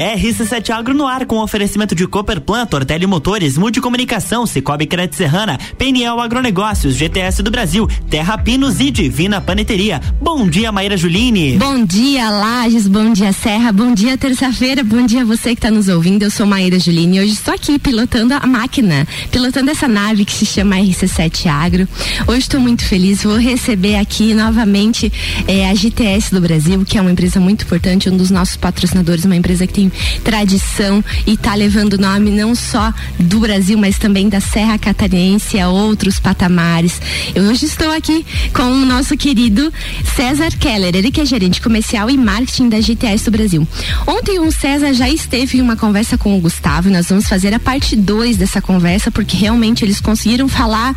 RC7 0.00 0.70
Agro 0.70 0.94
no 0.94 1.06
ar 1.06 1.26
com 1.26 1.36
oferecimento 1.42 1.94
de 1.94 2.06
Cooperplan, 2.06 2.64
Tortelli 2.64 3.06
Motores, 3.06 3.58
Multicomunicação, 3.58 4.46
Cicobi 4.46 4.86
Crédito 4.86 5.14
Serrana, 5.14 5.58
PNL 5.76 6.18
Agronegócios, 6.18 6.94
GTS 6.94 7.42
do 7.42 7.50
Brasil, 7.50 7.86
Terra 8.08 8.38
Pinos 8.38 8.80
e 8.80 8.90
Divina 8.90 9.42
Paneteria. 9.42 10.00
Bom 10.18 10.48
dia, 10.48 10.72
Maíra 10.72 10.96
Juline. 10.96 11.58
Bom 11.58 11.84
dia, 11.84 12.30
Lages, 12.30 12.88
bom 12.88 13.12
dia, 13.12 13.30
Serra, 13.34 13.70
bom 13.72 13.92
dia, 13.92 14.16
terça-feira, 14.16 14.82
bom 14.82 15.04
dia 15.04 15.22
você 15.22 15.50
que 15.50 15.58
está 15.58 15.70
nos 15.70 15.86
ouvindo. 15.86 16.22
Eu 16.22 16.30
sou 16.30 16.46
Maíra 16.46 16.78
Juline 16.78 17.18
e 17.18 17.20
hoje 17.20 17.32
estou 17.34 17.52
aqui 17.52 17.78
pilotando 17.78 18.32
a 18.32 18.46
máquina, 18.46 19.06
pilotando 19.30 19.70
essa 19.70 19.86
nave 19.86 20.24
que 20.24 20.32
se 20.32 20.46
chama 20.46 20.76
RC7 20.76 21.46
Agro. 21.46 21.86
Hoje 22.26 22.38
estou 22.38 22.58
muito 22.58 22.86
feliz, 22.86 23.22
vou 23.22 23.36
receber 23.36 23.96
aqui 23.96 24.32
novamente 24.32 25.12
eh, 25.46 25.68
a 25.68 25.74
GTS 25.74 26.34
do 26.34 26.40
Brasil, 26.40 26.82
que 26.86 26.96
é 26.96 27.02
uma 27.02 27.12
empresa 27.12 27.38
muito 27.38 27.66
importante, 27.66 28.08
um 28.08 28.16
dos 28.16 28.30
nossos 28.30 28.56
patrocinadores, 28.56 29.26
uma 29.26 29.36
empresa 29.36 29.66
que 29.66 29.74
tem 29.74 29.89
tradição 30.24 31.04
e 31.26 31.34
está 31.34 31.54
levando 31.54 31.94
o 31.94 32.00
nome 32.00 32.30
não 32.30 32.54
só 32.54 32.92
do 33.18 33.40
Brasil, 33.40 33.78
mas 33.78 33.98
também 33.98 34.28
da 34.28 34.40
Serra 34.40 34.78
Catarinense 34.78 35.58
a 35.58 35.68
outros 35.68 36.18
patamares. 36.18 37.00
Eu 37.34 37.44
hoje 37.44 37.66
estou 37.66 37.90
aqui 37.92 38.24
com 38.52 38.62
o 38.62 38.84
nosso 38.84 39.16
querido 39.16 39.72
César 40.16 40.50
Keller, 40.58 40.94
ele 40.94 41.10
que 41.10 41.20
é 41.20 41.24
gerente 41.24 41.60
comercial 41.60 42.10
e 42.10 42.16
marketing 42.16 42.68
da 42.68 42.80
GTS 42.80 43.24
do 43.24 43.30
Brasil. 43.30 43.66
Ontem 44.06 44.38
o 44.38 44.50
César 44.52 44.92
já 44.92 45.08
esteve 45.08 45.58
em 45.58 45.60
uma 45.60 45.76
conversa 45.76 46.16
com 46.16 46.36
o 46.36 46.40
Gustavo 46.40 46.88
e 46.88 46.92
nós 46.92 47.08
vamos 47.08 47.28
fazer 47.28 47.54
a 47.54 47.58
parte 47.58 47.96
2 47.96 48.36
dessa 48.36 48.60
conversa, 48.60 49.10
porque 49.10 49.36
realmente 49.36 49.84
eles 49.84 50.00
conseguiram 50.00 50.48
falar 50.48 50.94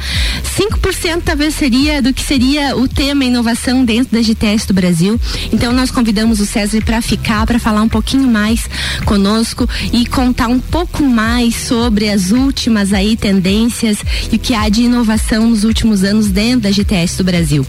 5% 0.57 1.21
talvez 1.23 1.55
seria 1.55 2.01
do 2.01 2.13
que 2.13 2.21
seria 2.21 2.75
o 2.75 2.87
tema 2.87 3.25
inovação 3.25 3.83
dentro 3.85 4.13
da 4.13 4.21
GTS 4.21 4.67
do 4.67 4.73
Brasil. 4.73 5.19
Então 5.51 5.71
nós 5.73 5.91
convidamos 5.91 6.39
o 6.39 6.45
César 6.45 6.81
para 6.83 7.01
ficar, 7.01 7.45
para 7.45 7.59
falar 7.59 7.81
um 7.81 7.89
pouquinho 7.89 8.27
mais 8.27 8.69
conosco 9.05 9.67
e 9.91 10.05
contar 10.05 10.47
um 10.47 10.59
pouco 10.59 11.03
mais 11.03 11.55
sobre 11.55 12.09
as 12.09 12.31
últimas 12.31 12.93
aí 12.93 13.15
tendências 13.15 13.97
e 14.31 14.35
o 14.35 14.39
que 14.39 14.53
há 14.53 14.69
de 14.69 14.83
inovação 14.83 15.49
nos 15.49 15.63
últimos 15.63 16.03
anos 16.03 16.27
dentro 16.27 16.61
da 16.61 16.71
GTS 16.71 17.17
do 17.17 17.23
Brasil. 17.23 17.65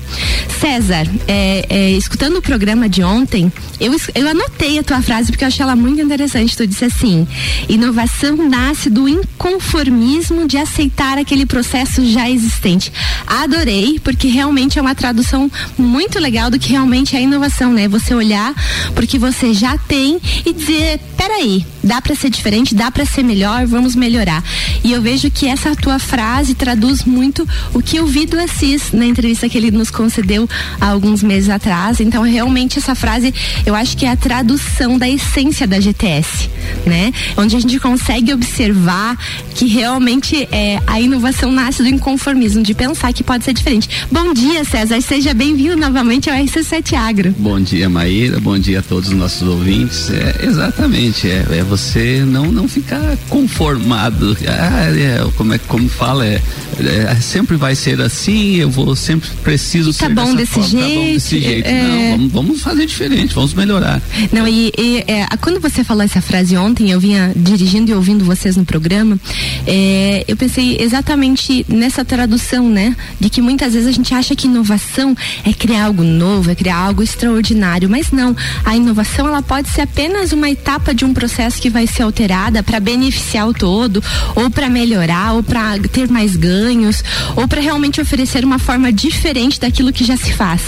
César, 0.60 1.06
é, 1.26 1.66
é, 1.68 1.90
escutando 1.92 2.38
o 2.38 2.42
programa 2.42 2.88
de 2.88 3.02
ontem, 3.02 3.52
eu, 3.80 3.94
eu 4.14 4.28
anotei 4.28 4.78
a 4.78 4.82
tua 4.82 5.02
frase 5.02 5.30
porque 5.30 5.44
eu 5.44 5.48
achei 5.48 5.62
ela 5.62 5.76
muito 5.76 6.00
interessante. 6.00 6.56
Tu 6.56 6.66
disse 6.66 6.84
assim: 6.84 7.26
inovação 7.68 8.36
nasce 8.48 8.88
do 8.88 9.08
inconformismo 9.08 10.46
de 10.46 10.56
aceitar 10.56 11.18
aquele 11.18 11.46
processo 11.46 12.04
já 12.06 12.30
existente. 12.30 12.92
Adorei, 13.26 13.98
porque 14.02 14.28
realmente 14.28 14.78
é 14.78 14.82
uma 14.82 14.94
tradução 14.94 15.50
muito 15.76 16.18
legal 16.18 16.50
do 16.50 16.58
que 16.58 16.70
realmente 16.70 17.16
é 17.16 17.22
inovação, 17.22 17.72
né? 17.72 17.88
Você 17.88 18.14
olhar 18.14 18.54
porque 18.94 19.18
você 19.18 19.52
já 19.52 19.76
tem 19.76 20.20
e 20.44 20.52
dizer, 20.52 21.00
peraí, 21.16 21.66
dá 21.84 22.00
para 22.00 22.14
ser 22.14 22.30
diferente, 22.30 22.74
dá 22.74 22.90
para 22.90 23.04
ser 23.04 23.22
melhor, 23.22 23.66
vamos 23.66 23.94
melhorar. 23.94 24.42
E 24.82 24.92
eu 24.92 25.02
vejo 25.02 25.30
que 25.30 25.46
essa 25.46 25.76
tua 25.76 25.98
frase 25.98 26.54
traduz 26.54 27.04
muito 27.04 27.46
o 27.72 27.80
que 27.80 27.96
eu 27.96 28.06
vi 28.06 28.26
do 28.26 28.38
Assis 28.40 28.92
na 28.92 29.04
entrevista 29.04 29.48
que 29.48 29.58
ele 29.58 29.70
nos 29.70 29.90
concedeu 29.90 30.48
há 30.80 30.88
alguns 30.88 31.22
meses 31.22 31.50
atrás. 31.50 32.00
Então, 32.00 32.22
realmente 32.22 32.78
essa 32.78 32.94
frase, 32.94 33.32
eu 33.66 33.74
acho 33.74 33.96
que 33.96 34.06
é 34.06 34.10
a 34.10 34.16
tradução 34.16 34.98
da 34.98 35.08
essência 35.08 35.66
da 35.66 35.78
GTS, 35.78 36.48
né? 36.86 37.12
Onde 37.36 37.56
a 37.56 37.60
gente 37.60 37.78
consegue 37.78 38.32
observar 38.32 39.18
que 39.54 39.66
realmente 39.66 40.48
é, 40.50 40.80
a 40.86 41.00
inovação 41.00 41.52
nasce 41.52 41.82
do 41.82 41.88
inconformismo, 41.88 42.62
de 42.62 42.74
pensar 42.74 43.12
que 43.12 43.22
pode 43.22 43.44
ser 43.44 43.52
diferente. 43.52 43.88
Bom 44.10 44.32
dia, 44.32 44.64
César, 44.64 45.00
seja 45.00 45.34
bem-vindo 45.34 45.76
novamente 45.76 46.30
ao 46.30 46.36
RC7 46.36 46.94
Agro. 46.94 47.34
Bom 47.38 47.60
dia, 47.60 47.88
Maíra, 47.88 48.40
bom 48.40 48.58
dia 48.58 48.80
a 48.80 48.82
todos 48.82 49.10
os 49.10 49.16
nossos 49.16 49.46
ouvintes. 49.46 50.10
É, 50.10 50.46
exatamente, 50.46 51.28
é, 51.28 51.44
é 51.58 51.62
você 51.76 52.22
não, 52.24 52.52
não 52.52 52.68
ficar 52.68 53.16
conformado. 53.28 54.36
Ah, 54.46 54.90
é, 54.96 55.28
como 55.36 55.54
é 55.54 55.58
como 55.58 55.88
fala, 55.88 56.24
é, 56.24 56.40
é, 56.78 57.14
sempre 57.16 57.56
vai 57.56 57.74
ser 57.74 58.00
assim, 58.00 58.56
eu 58.56 58.70
vou 58.70 58.94
sempre 58.94 59.28
preciso 59.42 59.92
tá 59.92 60.06
ser 60.06 60.14
bom 60.14 60.34
desse 60.36 60.52
forma, 60.52 60.68
jeito. 60.68 60.88
Tá 60.88 60.94
bom 60.94 61.12
desse 61.12 61.40
jeito. 61.40 61.66
é. 61.66 61.82
Não, 61.82 62.10
vamos, 62.10 62.32
vamos 62.32 62.62
fazer 62.62 62.86
diferente, 62.86 63.34
vamos 63.34 63.54
melhorar. 63.54 64.00
Não, 64.32 64.46
e, 64.46 64.72
e, 64.78 65.04
é, 65.08 65.26
quando 65.40 65.60
você 65.60 65.82
falou 65.82 66.04
essa 66.04 66.20
frase 66.20 66.56
ontem, 66.56 66.90
eu 66.90 67.00
vinha 67.00 67.32
dirigindo 67.34 67.90
e 67.90 67.94
ouvindo 67.94 68.24
vocês 68.24 68.56
no 68.56 68.64
programa, 68.64 69.18
é, 69.66 70.24
eu 70.28 70.36
pensei 70.36 70.76
exatamente 70.80 71.66
nessa 71.68 72.04
tradução, 72.04 72.68
né? 72.68 72.94
De 73.18 73.28
que 73.28 73.42
muitas 73.42 73.74
vezes 73.74 73.88
a 73.88 73.92
gente 73.92 74.14
acha 74.14 74.36
que 74.36 74.46
inovação 74.46 75.16
é 75.44 75.52
criar 75.52 75.86
algo 75.86 76.04
novo, 76.04 76.52
é 76.52 76.54
criar 76.54 76.76
algo 76.76 77.02
extraordinário, 77.02 77.90
mas 77.90 78.12
não. 78.12 78.36
A 78.64 78.76
inovação 78.76 79.26
ela 79.26 79.42
pode 79.42 79.68
ser 79.70 79.80
apenas 79.80 80.30
uma 80.30 80.48
etapa 80.48 80.94
de 80.94 81.04
um 81.04 81.12
processo 81.12 81.60
que 81.64 81.70
vai 81.70 81.86
ser 81.86 82.02
alterada 82.02 82.62
para 82.62 82.78
beneficiar 82.78 83.48
o 83.48 83.54
todo, 83.54 84.04
ou 84.34 84.50
para 84.50 84.68
melhorar, 84.68 85.32
ou 85.32 85.42
para 85.42 85.78
ter 85.90 86.10
mais 86.10 86.36
ganhos, 86.36 87.02
ou 87.36 87.48
para 87.48 87.58
realmente 87.58 88.02
oferecer 88.02 88.44
uma 88.44 88.58
forma 88.58 88.92
diferente 88.92 89.58
daquilo 89.58 89.90
que 89.90 90.04
já 90.04 90.14
se 90.14 90.30
faz, 90.34 90.60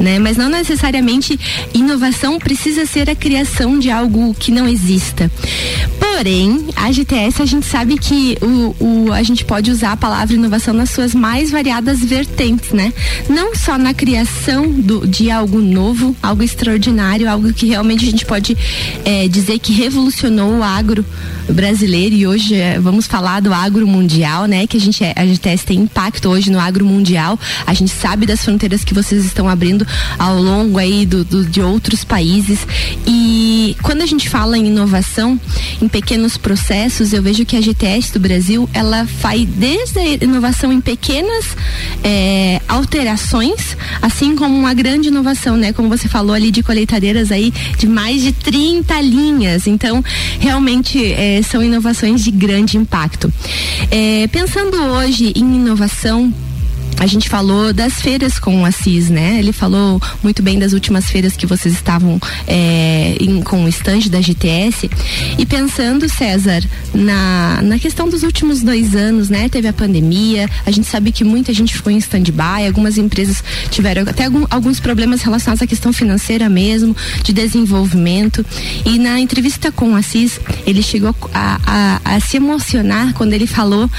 né? 0.00 0.18
Mas 0.18 0.36
não 0.36 0.48
necessariamente 0.48 1.38
inovação 1.72 2.36
precisa 2.40 2.84
ser 2.84 3.08
a 3.08 3.14
criação 3.14 3.78
de 3.78 3.92
algo 3.92 4.34
que 4.34 4.50
não 4.50 4.66
exista. 4.66 5.30
Porém, 6.00 6.66
a 6.74 6.90
GTS 6.90 7.40
a 7.40 7.46
gente 7.46 7.66
sabe 7.66 7.96
que 7.96 8.36
o, 8.42 8.74
o, 8.84 9.12
a 9.12 9.22
gente 9.22 9.44
pode 9.44 9.70
usar 9.70 9.92
a 9.92 9.96
palavra 9.96 10.34
inovação 10.34 10.74
nas 10.74 10.90
suas 10.90 11.14
mais 11.14 11.52
variadas 11.52 12.00
vertentes, 12.00 12.72
né? 12.72 12.92
Não 13.28 13.54
só 13.54 13.78
na 13.78 13.94
criação 13.94 14.68
do, 14.68 15.06
de 15.06 15.30
algo 15.30 15.60
novo, 15.60 16.16
algo 16.20 16.42
extraordinário, 16.42 17.30
algo 17.30 17.52
que 17.52 17.66
realmente 17.66 18.04
a 18.04 18.10
gente 18.10 18.26
pode 18.26 18.58
é, 19.04 19.28
dizer 19.28 19.60
que 19.60 19.72
revolucionou 19.72 20.39
o 20.58 20.62
agro 20.62 21.04
brasileiro 21.48 22.14
e 22.14 22.26
hoje 22.26 22.54
é, 22.54 22.78
vamos 22.78 23.06
falar 23.06 23.40
do 23.40 23.52
agro 23.52 23.86
mundial, 23.86 24.46
né? 24.46 24.66
Que 24.66 24.76
a 24.76 24.80
gente 24.80 25.02
a 25.04 25.26
GTS 25.26 25.64
tem 25.64 25.80
impacto 25.80 26.28
hoje 26.28 26.50
no 26.50 26.58
agro 26.58 26.84
mundial. 26.84 27.38
A 27.66 27.74
gente 27.74 27.90
sabe 27.90 28.26
das 28.26 28.44
fronteiras 28.44 28.84
que 28.84 28.94
vocês 28.94 29.24
estão 29.24 29.48
abrindo 29.48 29.86
ao 30.18 30.40
longo 30.40 30.78
aí 30.78 31.04
do, 31.04 31.24
do 31.24 31.44
de 31.44 31.60
outros 31.60 32.04
países 32.04 32.66
e 33.06 33.76
quando 33.82 34.02
a 34.02 34.06
gente 34.06 34.28
fala 34.28 34.56
em 34.56 34.66
inovação 34.66 35.38
em 35.80 35.88
pequenos 35.88 36.36
processos, 36.36 37.12
eu 37.12 37.22
vejo 37.22 37.44
que 37.44 37.56
a 37.56 37.60
GTS 37.60 38.12
do 38.12 38.20
Brasil 38.20 38.68
ela 38.72 39.06
faz 39.06 39.46
desde 39.48 39.98
a 39.98 40.24
inovação 40.24 40.72
em 40.72 40.80
pequenas 40.80 41.56
é, 42.04 42.60
alterações, 42.68 43.76
assim 44.00 44.36
como 44.36 44.56
uma 44.56 44.74
grande 44.74 45.08
inovação, 45.08 45.56
né? 45.56 45.72
Como 45.72 45.88
você 45.88 46.08
falou 46.08 46.34
ali 46.34 46.50
de 46.50 46.62
colheitadeiras 46.62 47.32
aí 47.32 47.52
de 47.76 47.86
mais 47.86 48.22
de 48.22 48.32
30 48.32 49.00
linhas. 49.00 49.66
Então, 49.66 50.04
realmente 50.38 51.12
é, 51.12 51.40
são 51.42 51.62
inovações 51.62 52.22
de 52.22 52.30
grande 52.30 52.76
impacto. 52.76 53.32
É, 53.90 54.26
pensando 54.28 54.76
hoje 54.76 55.32
em 55.36 55.56
inovação, 55.56 56.32
a 57.00 57.06
gente 57.06 57.30
falou 57.30 57.72
das 57.72 57.94
feiras 57.94 58.38
com 58.38 58.60
o 58.60 58.64
Assis, 58.66 59.08
né? 59.08 59.38
Ele 59.38 59.52
falou 59.52 60.00
muito 60.22 60.42
bem 60.42 60.58
das 60.58 60.74
últimas 60.74 61.06
feiras 61.06 61.34
que 61.34 61.46
vocês 61.46 61.74
estavam 61.74 62.20
é, 62.46 63.16
em, 63.18 63.40
com 63.40 63.64
o 63.64 63.68
estande 63.68 64.10
da 64.10 64.20
GTS. 64.20 64.90
E 65.38 65.46
pensando, 65.46 66.06
César, 66.10 66.62
na, 66.92 67.62
na 67.62 67.78
questão 67.78 68.06
dos 68.06 68.22
últimos 68.22 68.62
dois 68.62 68.94
anos, 68.94 69.30
né? 69.30 69.48
Teve 69.48 69.66
a 69.66 69.72
pandemia, 69.72 70.46
a 70.66 70.70
gente 70.70 70.86
sabe 70.86 71.10
que 71.10 71.24
muita 71.24 71.54
gente 71.54 71.74
ficou 71.74 71.90
em 71.90 71.96
stand-by, 71.96 72.66
algumas 72.66 72.98
empresas 72.98 73.42
tiveram 73.70 74.02
até 74.02 74.26
algum, 74.26 74.46
alguns 74.50 74.78
problemas 74.78 75.22
relacionados 75.22 75.62
à 75.62 75.66
questão 75.66 75.94
financeira 75.94 76.50
mesmo, 76.50 76.94
de 77.24 77.32
desenvolvimento. 77.32 78.44
E 78.84 78.98
na 78.98 79.18
entrevista 79.18 79.72
com 79.72 79.94
o 79.94 79.96
Assis, 79.96 80.38
ele 80.66 80.82
chegou 80.82 81.16
a, 81.32 81.58
a, 82.04 82.16
a 82.16 82.20
se 82.20 82.36
emocionar 82.36 83.14
quando 83.14 83.32
ele 83.32 83.46
falou 83.46 83.90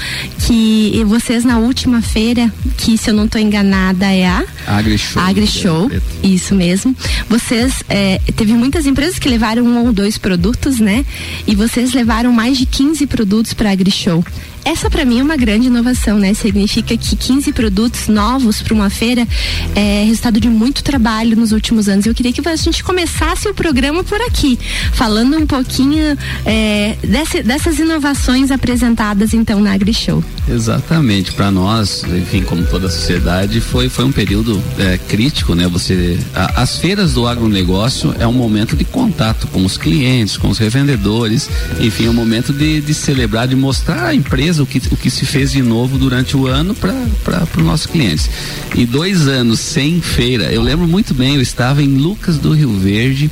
que 0.46 1.02
vocês 1.04 1.44
na 1.44 1.58
última 1.58 2.00
feira, 2.00 2.52
que 2.76 2.91
se 2.96 3.10
eu 3.10 3.14
não 3.14 3.26
estou 3.26 3.40
enganada 3.40 4.06
é 4.06 4.26
a 4.26 4.44
AgriShow. 4.66 5.22
AgriShow, 5.22 5.90
isso 6.22 6.54
mesmo. 6.54 6.94
Vocês 7.28 7.82
é, 7.88 8.20
teve 8.36 8.52
muitas 8.52 8.86
empresas 8.86 9.18
que 9.18 9.28
levaram 9.28 9.64
um 9.64 9.86
ou 9.86 9.92
dois 9.92 10.18
produtos, 10.18 10.78
né? 10.78 11.04
E 11.46 11.54
vocês 11.54 11.92
levaram 11.92 12.32
mais 12.32 12.58
de 12.58 12.66
15 12.66 13.06
produtos 13.06 13.54
para 13.54 13.70
a 13.70 13.72
AgriShow. 13.72 14.24
Essa 14.64 14.88
para 14.88 15.04
mim 15.04 15.18
é 15.18 15.22
uma 15.22 15.36
grande 15.36 15.66
inovação, 15.66 16.18
né? 16.18 16.32
Significa 16.34 16.96
que 16.96 17.16
15 17.16 17.52
produtos 17.52 18.06
novos 18.06 18.62
para 18.62 18.72
uma 18.72 18.88
feira 18.88 19.26
é 19.74 20.04
resultado 20.04 20.38
de 20.38 20.48
muito 20.48 20.84
trabalho 20.84 21.36
nos 21.36 21.50
últimos 21.50 21.88
anos. 21.88 22.06
Eu 22.06 22.14
queria 22.14 22.32
que 22.32 22.48
a 22.48 22.56
gente 22.56 22.84
começasse 22.84 23.48
o 23.48 23.54
programa 23.54 24.04
por 24.04 24.20
aqui, 24.20 24.58
falando 24.92 25.36
um 25.36 25.46
pouquinho 25.46 26.16
é, 26.46 26.96
desse, 27.02 27.42
dessas 27.42 27.78
inovações 27.78 28.50
apresentadas 28.50 29.34
então 29.34 29.60
na 29.60 29.72
AgriShow. 29.72 30.22
Exatamente, 30.48 31.32
para 31.32 31.50
nós, 31.50 32.04
enfim, 32.04 32.42
como 32.42 32.64
toda 32.64 32.86
a 32.86 32.90
sociedade, 32.90 33.60
foi, 33.60 33.88
foi 33.88 34.04
um 34.04 34.12
período 34.12 34.62
é, 34.78 34.96
crítico, 35.08 35.54
né? 35.54 35.66
Você, 35.68 36.18
a, 36.34 36.62
as 36.62 36.78
feiras 36.78 37.14
do 37.14 37.26
agronegócio 37.26 38.14
é 38.18 38.26
um 38.26 38.32
momento 38.32 38.76
de 38.76 38.84
contato 38.84 39.48
com 39.48 39.64
os 39.64 39.76
clientes, 39.76 40.36
com 40.36 40.48
os 40.48 40.58
revendedores, 40.58 41.50
enfim, 41.80 42.06
é 42.06 42.10
um 42.10 42.14
momento 42.14 42.52
de, 42.52 42.80
de 42.80 42.94
celebrar, 42.94 43.48
de 43.48 43.56
mostrar 43.56 44.06
à 44.06 44.14
empresa 44.14 44.51
o 44.58 44.66
que, 44.66 44.78
o 44.90 44.96
que 44.96 45.10
se 45.10 45.24
fez 45.24 45.52
de 45.52 45.62
novo 45.62 45.98
durante 45.98 46.36
o 46.36 46.46
ano 46.46 46.74
para 46.74 47.46
os 47.56 47.64
nossos 47.64 47.86
clientes. 47.86 48.28
E 48.74 48.84
dois 48.86 49.28
anos 49.28 49.60
sem 49.60 50.00
feira, 50.00 50.52
eu 50.52 50.62
lembro 50.62 50.86
muito 50.86 51.14
bem, 51.14 51.36
eu 51.36 51.42
estava 51.42 51.82
em 51.82 51.96
Lucas 51.96 52.38
do 52.38 52.52
Rio 52.52 52.72
Verde, 52.78 53.30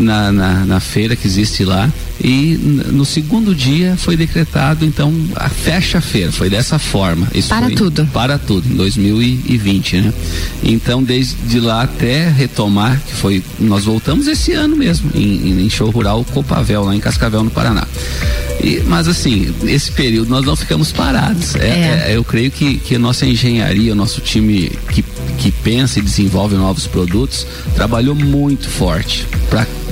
na, 0.00 0.32
na, 0.32 0.66
na 0.66 0.80
feira 0.80 1.14
que 1.14 1.26
existe 1.26 1.64
lá. 1.64 1.90
E 2.22 2.58
no 2.92 3.04
segundo 3.04 3.54
dia 3.54 3.96
foi 3.96 4.16
decretado 4.16 4.84
então 4.84 5.12
a 5.36 5.48
fecha 5.48 5.98
a 5.98 6.00
feira. 6.00 6.32
Foi 6.32 6.50
dessa 6.50 6.78
forma. 6.78 7.26
Isso 7.34 7.48
para 7.48 7.66
foi, 7.66 7.74
tudo. 7.74 8.06
Para 8.12 8.38
tudo 8.38 8.68
em 8.68 8.76
2020 8.76 9.96
né? 10.00 10.12
Então 10.62 11.02
desde 11.02 11.60
lá 11.60 11.82
até 11.82 12.28
retomar 12.28 13.00
que 13.00 13.14
foi 13.14 13.42
nós 13.58 13.84
voltamos 13.84 14.26
esse 14.26 14.52
ano 14.52 14.76
mesmo 14.76 15.10
em, 15.14 15.64
em 15.64 15.70
show 15.70 15.90
rural 15.90 16.24
Copavel 16.32 16.84
lá 16.84 16.94
em 16.94 17.00
Cascavel 17.00 17.42
no 17.42 17.50
Paraná. 17.50 17.86
E, 18.62 18.82
mas 18.86 19.08
assim, 19.08 19.52
esse 19.64 19.90
período 19.92 20.28
nós 20.28 20.44
não 20.44 20.54
ficamos 20.54 20.92
parados. 20.92 21.54
É, 21.56 21.68
é. 21.68 22.04
É, 22.08 22.16
eu 22.16 22.22
creio 22.22 22.50
que, 22.50 22.78
que 22.78 22.96
a 22.96 22.98
nossa 22.98 23.24
engenharia, 23.24 23.92
o 23.92 23.96
nosso 23.96 24.20
time 24.20 24.70
que, 24.90 25.02
que 25.40 25.50
pensa 25.50 25.98
e 25.98 26.02
desenvolve 26.02 26.54
novos 26.54 26.86
produtos, 26.86 27.46
trabalhou 27.74 28.14
muito 28.14 28.68
forte 28.68 29.26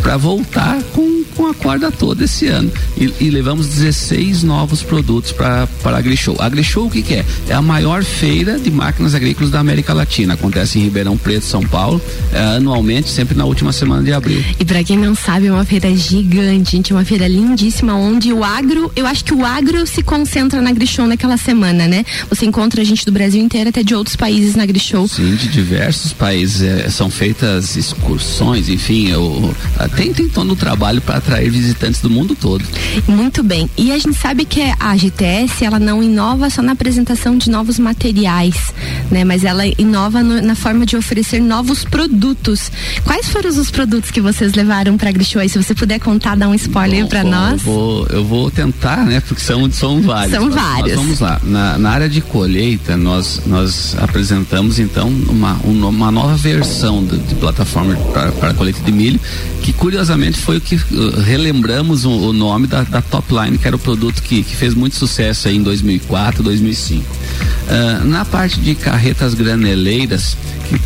para 0.03 0.17
voltar 0.19 0.83
com 0.93 1.18
com 1.39 1.47
a 1.47 1.55
corda 1.55 1.93
toda 1.93 2.25
esse 2.25 2.49
ano. 2.49 2.71
E, 2.97 3.15
e 3.21 3.31
levamos 3.31 3.69
16 3.69 4.43
novos 4.43 4.83
produtos 4.83 5.31
para 5.31 5.69
a 5.85 5.97
AgriShow. 5.97 6.35
A 6.41 6.47
AgriShow 6.47 6.87
o 6.87 6.91
que, 6.91 7.01
que, 7.01 7.15
é? 7.15 7.25
É 7.49 7.55
a 7.55 7.63
maior 7.63 8.03
feira 8.03 8.59
de 8.59 8.73
máquinas 8.73 9.15
agrícolas 9.15 9.49
da 9.49 9.61
América 9.61 9.95
Latina. 9.95 10.35
Acontece 10.35 10.81
em 10.81 10.83
Ribeirão 10.83 11.17
Preto, 11.17 11.45
São 11.45 11.63
Paulo, 11.63 12.03
é, 12.33 12.57
anualmente, 12.57 13.09
sempre 13.09 13.39
na 13.39 13.45
última 13.45 13.73
semana 13.73 14.03
de 14.03 14.13
abril. 14.13 14.45
E 14.59 14.65
para 14.65 14.83
quem 14.83 14.99
não 14.99 15.15
sabe, 15.15 15.47
é 15.47 15.53
uma 15.53 15.65
feira 15.65 15.95
gigante, 15.95 16.73
gente, 16.73 16.93
uma 16.93 17.05
feira 17.05 17.29
lindíssima, 17.29 17.95
onde 17.95 18.33
o 18.33 18.43
agro, 18.43 18.91
eu 18.97 19.07
acho 19.07 19.25
que 19.25 19.33
o 19.33 19.47
agro 19.47 19.87
se 19.87 20.03
concentra 20.03 20.61
na 20.61 20.71
AgriShow 20.71 21.07
naquela 21.07 21.37
semana, 21.37 21.87
né? 21.87 22.05
Você 22.29 22.47
encontra 22.47 22.85
gente 22.85 23.07
do 23.07 23.13
Brasil 23.13 23.41
inteiro, 23.41 23.69
até 23.69 23.85
de 23.85 23.95
outros 23.95 24.17
países 24.17 24.57
na 24.57 24.65
AgriShow. 24.65 25.07
Sim, 25.07 25.37
de 25.37 25.47
diversos 25.47 26.13
países. 26.13 26.63
É, 26.63 26.91
são 26.91 27.09
feitas 27.09 27.77
excursões, 27.77 28.69
enfim, 28.69 29.09
eu, 29.09 29.55
tem, 29.95 30.13
tem 30.13 30.29
todo 30.29 30.53
o 30.53 30.57
trabalho 30.57 31.01
para 31.01 31.28
atrair 31.29 31.51
visitantes 31.51 32.01
do 32.01 32.09
mundo 32.09 32.35
todo. 32.35 32.65
Muito 33.07 33.43
bem. 33.43 33.69
E 33.77 33.93
a 33.93 33.99
gente 33.99 34.15
sabe 34.15 34.47
que 34.47 34.63
a 34.81 34.97
GTS 34.97 35.65
ela 35.65 35.79
não 35.79 36.03
inova 36.03 36.49
só 36.49 36.63
na 36.63 36.73
apresentação 36.73 37.37
de 37.37 37.51
novos 37.51 37.79
materiais, 37.79 38.73
né? 39.11 39.25
Mas 39.25 39.45
ela 39.45 39.67
inova 39.79 40.23
no, 40.23 40.41
na 40.41 40.55
forma 40.55 40.87
de 40.87 40.97
oferecer 40.97 41.41
novos 41.41 41.85
produtos. 41.85 42.73
Quais 43.05 43.29
foram 43.29 43.51
os 43.51 43.71
produtos 43.71 44.11
que 44.11 44.21
vocês 44.21 44.55
levaram 44.55 44.97
para 44.97 45.11
a 45.11 45.13
Grishow? 45.13 45.47
Se 45.49 45.63
você 45.63 45.75
puder 45.75 46.01
contar, 46.01 46.35
dar 46.35 46.49
um 46.49 46.55
spoiler 46.55 47.07
para 47.07 47.23
nós. 47.23 47.53
Eu 47.53 47.73
vou, 47.73 48.07
eu 48.07 48.25
vou 48.25 48.51
tentar, 48.51 49.05
né? 49.05 49.21
Porque 49.21 49.43
são, 49.43 49.71
são 49.71 50.01
vários. 50.03 50.33
São 50.33 50.51
vários. 50.51 50.97
vamos 50.97 51.21
lá. 51.21 51.39
Na, 51.45 51.79
na, 51.79 51.91
área 51.91 52.09
de 52.09 52.21
colheita, 52.21 52.97
nós, 52.97 53.43
nós 53.47 53.97
apresentamos 53.99 54.79
então 54.79 55.09
uma, 55.29 55.55
uma 55.65 56.11
nova 56.11 56.37
versão 56.37 57.05
de, 57.05 57.19
de 57.19 57.35
plataforma 57.35 57.95
para 58.41 58.55
colheita 58.55 58.81
de 58.81 58.93
milho, 58.93 59.21
que 59.63 59.73
curiosamente 59.73 60.39
foi 60.39 60.57
o 60.57 60.61
que 60.61 60.79
relembramos 61.21 62.05
o, 62.05 62.11
o 62.11 62.33
nome 62.33 62.67
da, 62.67 62.83
da, 62.83 63.03
Top 63.03 63.33
Line, 63.33 63.59
que 63.59 63.67
era 63.67 63.77
o 63.77 63.79
produto 63.79 64.23
que, 64.23 64.43
que 64.43 64.57
fez 64.57 64.75
muito 64.75 64.97
sucesso 64.97 65.49
aí 65.49 65.57
em 65.57 65.63
2004, 65.63 66.43
2005. 66.43 67.05
Uh, 67.05 68.05
na 68.07 68.25
parte 68.25 68.61
de 68.61 68.75
carretas 68.75 69.35
graneleiras, 69.35 70.37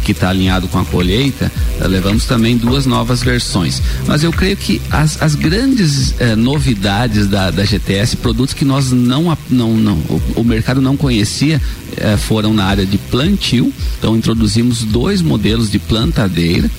que 0.05 0.13
está 0.13 0.29
alinhado 0.31 0.69
com 0.69 0.79
a 0.79 0.85
colheita, 0.85 1.51
uh, 1.81 1.87
levamos 1.87 2.25
também 2.25 2.57
duas 2.57 2.87
novas 2.87 3.23
versões. 3.23 3.83
Mas 4.07 4.23
eu 4.23 4.33
creio 4.33 4.57
que 4.57 4.81
as, 4.91 5.21
as 5.21 5.35
grandes 5.35 6.11
uh, 6.13 6.37
novidades 6.37 7.27
da, 7.27 7.51
da 7.51 7.65
GTS, 7.65 8.17
produtos 8.17 8.55
que 8.55 8.65
nós 8.65 8.91
não, 8.93 9.37
não, 9.49 9.77
não 9.77 9.95
o, 9.95 10.23
o 10.37 10.45
mercado 10.45 10.81
não 10.81 10.97
conhecia, 10.97 11.61
uh, 11.93 12.19
foram 12.19 12.53
na 12.53 12.65
área 12.65 12.87
de 12.87 12.99
plantio. 12.99 13.73
Então 13.99 14.17
introduzimos 14.17 14.83
dois 14.85 15.23
modelos 15.23 15.71
de 15.71 15.79
plantadeira. 15.79 16.71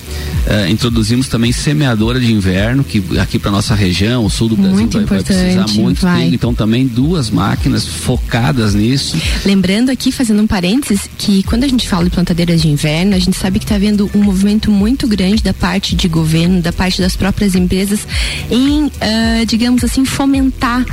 Introduzimos 0.68 1.26
também 1.26 1.52
semeadora 1.52 2.20
de 2.20 2.30
inverno, 2.30 2.84
que 2.84 3.02
aqui 3.18 3.38
para 3.38 3.50
nossa 3.50 3.74
região, 3.74 4.26
o 4.26 4.30
sul 4.30 4.50
do 4.50 4.56
Brasil, 4.56 4.76
muito 4.76 4.98
vai, 4.98 5.06
vai 5.06 5.22
precisar 5.22 5.66
muito 5.68 6.02
vai. 6.02 6.26
Então 6.26 6.52
também 6.52 6.86
duas 6.86 7.30
máquinas 7.30 7.86
focadas 7.86 8.74
nisso. 8.74 9.16
Lembrando 9.44 9.88
aqui, 9.90 10.12
fazendo 10.12 10.42
um 10.42 10.46
parênteses, 10.46 11.08
que 11.16 11.42
quando 11.44 11.64
a 11.64 11.68
gente 11.68 11.88
fala 11.88 12.04
de 12.04 12.10
plantadeiras 12.10 12.60
de 12.60 12.68
inverno, 12.68 12.84
a 13.02 13.18
gente 13.18 13.36
sabe 13.36 13.58
que 13.58 13.64
está 13.64 13.74
havendo 13.74 14.10
um 14.14 14.22
movimento 14.22 14.70
muito 14.70 15.06
grande 15.06 15.42
da 15.42 15.52
parte 15.52 15.96
de 15.96 16.08
governo, 16.08 16.62
da 16.62 16.72
parte 16.72 17.00
das 17.00 17.16
próprias 17.16 17.54
empresas, 17.54 18.06
em, 18.50 18.84
uh, 18.84 18.90
digamos 19.46 19.82
assim, 19.82 20.04
fomentar 20.04 20.84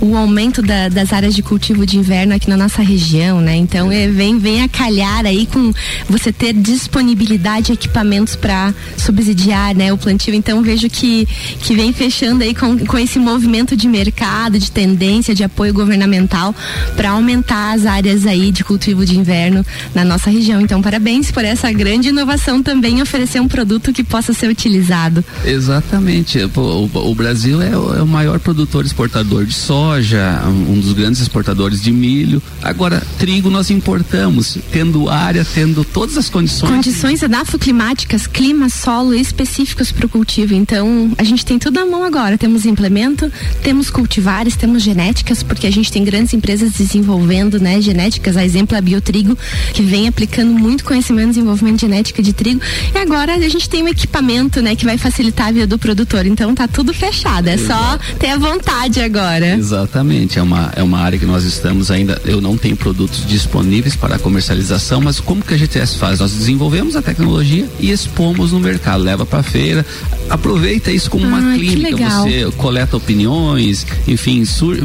o 0.00 0.16
aumento 0.16 0.62
da, 0.62 0.88
das 0.88 1.12
áreas 1.12 1.34
de 1.34 1.42
cultivo 1.42 1.84
de 1.84 1.98
inverno 1.98 2.34
aqui 2.34 2.48
na 2.48 2.56
nossa 2.56 2.82
região, 2.82 3.40
né? 3.40 3.56
Então 3.56 3.90
é, 3.90 4.06
vem, 4.06 4.38
vem 4.38 4.62
a 4.62 4.68
calhar 4.68 5.26
aí 5.26 5.46
com 5.46 5.72
você 6.08 6.32
ter 6.32 6.52
disponibilidade 6.52 7.66
de 7.66 7.72
equipamentos 7.72 8.36
para 8.36 8.72
subsidiar, 8.96 9.74
né, 9.74 9.92
o 9.92 9.98
plantio. 9.98 10.34
Então 10.34 10.62
vejo 10.62 10.88
que 10.88 11.26
que 11.60 11.74
vem 11.74 11.92
fechando 11.92 12.44
aí 12.44 12.54
com, 12.54 12.78
com 12.86 12.98
esse 12.98 13.18
movimento 13.18 13.76
de 13.76 13.88
mercado, 13.88 14.58
de 14.58 14.70
tendência, 14.70 15.34
de 15.34 15.42
apoio 15.42 15.72
governamental 15.72 16.54
para 16.96 17.10
aumentar 17.10 17.72
as 17.72 17.84
áreas 17.84 18.26
aí 18.26 18.52
de 18.52 18.62
cultivo 18.62 19.04
de 19.04 19.18
inverno 19.18 19.64
na 19.94 20.04
nossa 20.04 20.30
região. 20.30 20.60
Então 20.60 20.80
parabéns 20.80 21.30
por 21.30 21.44
essa 21.48 21.70
grande 21.72 22.08
inovação 22.08 22.62
também 22.62 23.02
oferecer 23.02 23.40
um 23.40 23.48
produto 23.48 23.92
que 23.92 24.04
possa 24.04 24.32
ser 24.32 24.48
utilizado. 24.48 25.24
Exatamente. 25.44 26.38
O, 26.38 26.60
o, 26.60 27.10
o 27.10 27.14
Brasil 27.14 27.60
é 27.62 27.76
o, 27.76 27.94
é 27.96 28.02
o 28.02 28.06
maior 28.06 28.38
produtor 28.38 28.84
exportador 28.84 29.44
de 29.44 29.54
soja 29.54 30.38
um 30.48 30.80
dos 30.80 30.92
grandes 30.92 31.20
exportadores 31.20 31.80
de 31.80 31.92
milho. 31.92 32.42
Agora, 32.62 33.02
trigo 33.18 33.50
nós 33.50 33.70
importamos, 33.70 34.58
tendo 34.72 35.08
área, 35.08 35.44
tendo 35.44 35.84
todas 35.84 36.16
as 36.16 36.28
condições. 36.28 36.70
Condições 36.70 37.22
edafoclimáticas, 37.22 38.26
clima, 38.26 38.68
solo 38.68 39.14
específicos 39.14 39.92
para 39.92 40.06
o 40.06 40.08
cultivo. 40.08 40.54
Então, 40.54 41.12
a 41.18 41.24
gente 41.24 41.44
tem 41.44 41.58
tudo 41.58 41.78
à 41.78 41.86
mão 41.86 42.02
agora. 42.04 42.38
Temos 42.38 42.66
implemento, 42.66 43.30
temos 43.62 43.90
cultivares, 43.90 44.56
temos 44.56 44.82
genéticas, 44.82 45.42
porque 45.42 45.66
a 45.66 45.70
gente 45.70 45.90
tem 45.90 46.04
grandes 46.04 46.32
empresas 46.32 46.72
desenvolvendo, 46.72 47.60
né, 47.60 47.80
genéticas, 47.80 48.36
a 48.36 48.44
exemplo 48.44 48.76
a 48.76 48.80
Biotrigo, 48.80 49.36
que 49.72 49.82
vem 49.82 50.08
aplicando 50.08 50.52
muito 50.52 50.84
conhecimento 50.84 51.37
desenvolvimento 51.38 51.76
de 51.76 51.80
genética 51.82 52.22
de 52.22 52.32
trigo. 52.32 52.60
E 52.94 52.98
agora 52.98 53.34
a 53.34 53.48
gente 53.48 53.68
tem 53.68 53.82
um 53.82 53.88
equipamento, 53.88 54.60
né, 54.60 54.74
que 54.74 54.84
vai 54.84 54.98
facilitar 54.98 55.48
a 55.48 55.52
vida 55.52 55.66
do 55.66 55.78
produtor. 55.78 56.26
Então, 56.26 56.54
tá 56.54 56.66
tudo 56.66 56.92
fechado, 56.92 57.48
é 57.48 57.54
Exato. 57.54 58.02
só 58.02 58.16
ter 58.18 58.28
a 58.28 58.38
vontade 58.38 59.00
agora. 59.00 59.54
Exatamente, 59.54 60.38
é 60.38 60.42
uma, 60.42 60.72
é 60.76 60.82
uma 60.82 60.98
área 60.98 61.18
que 61.18 61.26
nós 61.26 61.44
estamos 61.44 61.90
ainda, 61.90 62.20
eu 62.24 62.40
não 62.40 62.56
tenho 62.56 62.76
produtos 62.76 63.26
disponíveis 63.26 63.96
para 63.96 64.18
comercialização, 64.18 65.00
mas 65.00 65.20
como 65.20 65.42
que 65.42 65.54
a 65.54 65.56
GTS 65.56 65.96
faz? 65.96 66.20
Nós 66.20 66.32
desenvolvemos 66.32 66.96
a 66.96 67.02
tecnologia 67.02 67.68
e 67.78 67.90
expomos 67.90 68.52
no 68.52 68.60
mercado, 68.60 69.02
leva 69.02 69.24
para 69.24 69.42
feira, 69.42 69.84
aproveita 70.28 70.90
isso 70.90 71.10
como 71.10 71.26
uma 71.26 71.54
clínica, 71.54 72.08
você 72.08 72.50
coleta 72.56 72.96
opiniões, 72.96 73.86
enfim, 74.06 74.44
sur... 74.44 74.76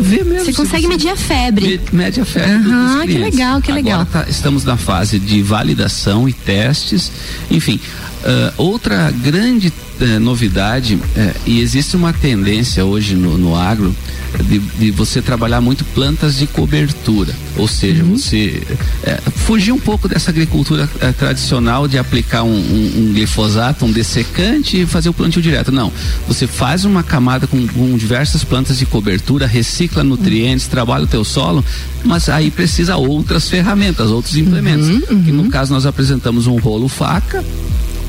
vê 0.00 0.24
mesmo. 0.24 0.44
Você 0.44 0.52
consegue 0.52 0.86
você 0.86 0.88
medir 0.88 1.08
a 1.10 1.16
febre. 1.16 1.80
Mede 1.92 2.20
a 2.20 2.24
febre 2.24 2.68
uhum, 2.68 3.00
que 3.06 3.18
legal, 3.18 3.60
que 3.60 3.72
legal. 3.72 4.00
Agora 4.00 4.24
tá, 4.24 4.30
estamos 4.30 4.64
na 4.64 4.76
fase 4.76 5.18
de 5.18 5.42
validação 5.42 5.89
e 6.28 6.32
testes, 6.32 7.10
enfim, 7.50 7.80
Uh, 8.20 8.52
outra 8.58 9.10
grande 9.10 9.72
uh, 9.98 10.20
novidade, 10.20 10.96
uh, 10.96 11.00
e 11.46 11.58
existe 11.58 11.96
uma 11.96 12.12
tendência 12.12 12.84
hoje 12.84 13.14
no, 13.14 13.38
no 13.38 13.56
agro 13.56 13.96
de, 14.44 14.58
de, 14.58 14.90
você 14.90 15.20
trabalhar 15.20 15.60
muito 15.60 15.84
plantas 15.86 16.36
de 16.36 16.46
cobertura, 16.46 17.34
ou 17.56 17.66
seja, 17.66 18.02
uhum. 18.02 18.16
você 18.16 18.62
eh, 19.02 19.20
fugir 19.36 19.72
um 19.72 19.78
pouco 19.78 20.08
dessa 20.08 20.30
agricultura 20.30 20.88
tradicional 21.18 21.88
de 21.88 21.98
aplicar 21.98 22.42
um, 22.42 22.48
um, 22.48 22.92
um, 22.98 23.12
glifosato, 23.12 23.84
um 23.84 23.92
dessecante 23.92 24.82
e 24.82 24.86
fazer 24.86 25.08
o 25.08 25.12
plantio 25.12 25.42
direto. 25.42 25.72
Não, 25.72 25.92
você 26.26 26.46
faz 26.46 26.84
uma 26.84 27.02
camada 27.02 27.46
com, 27.46 27.66
com 27.66 27.96
diversas 27.96 28.44
plantas 28.44 28.78
de 28.78 28.86
cobertura, 28.86 29.46
recicla 29.46 30.04
nutrientes, 30.04 30.66
uhum. 30.66 30.70
trabalha 30.70 31.04
o 31.04 31.08
teu 31.08 31.24
solo, 31.24 31.64
mas 32.04 32.28
aí 32.28 32.50
precisa 32.50 32.96
outras 32.96 33.48
ferramentas, 33.48 34.10
outros 34.10 34.36
implementos. 34.36 34.88
Uhum, 34.88 35.22
que 35.22 35.32
no 35.32 35.44
uhum. 35.44 35.50
caso 35.50 35.72
nós 35.72 35.86
apresentamos 35.86 36.46
um 36.46 36.58
rolo 36.58 36.88
faca 36.88 37.44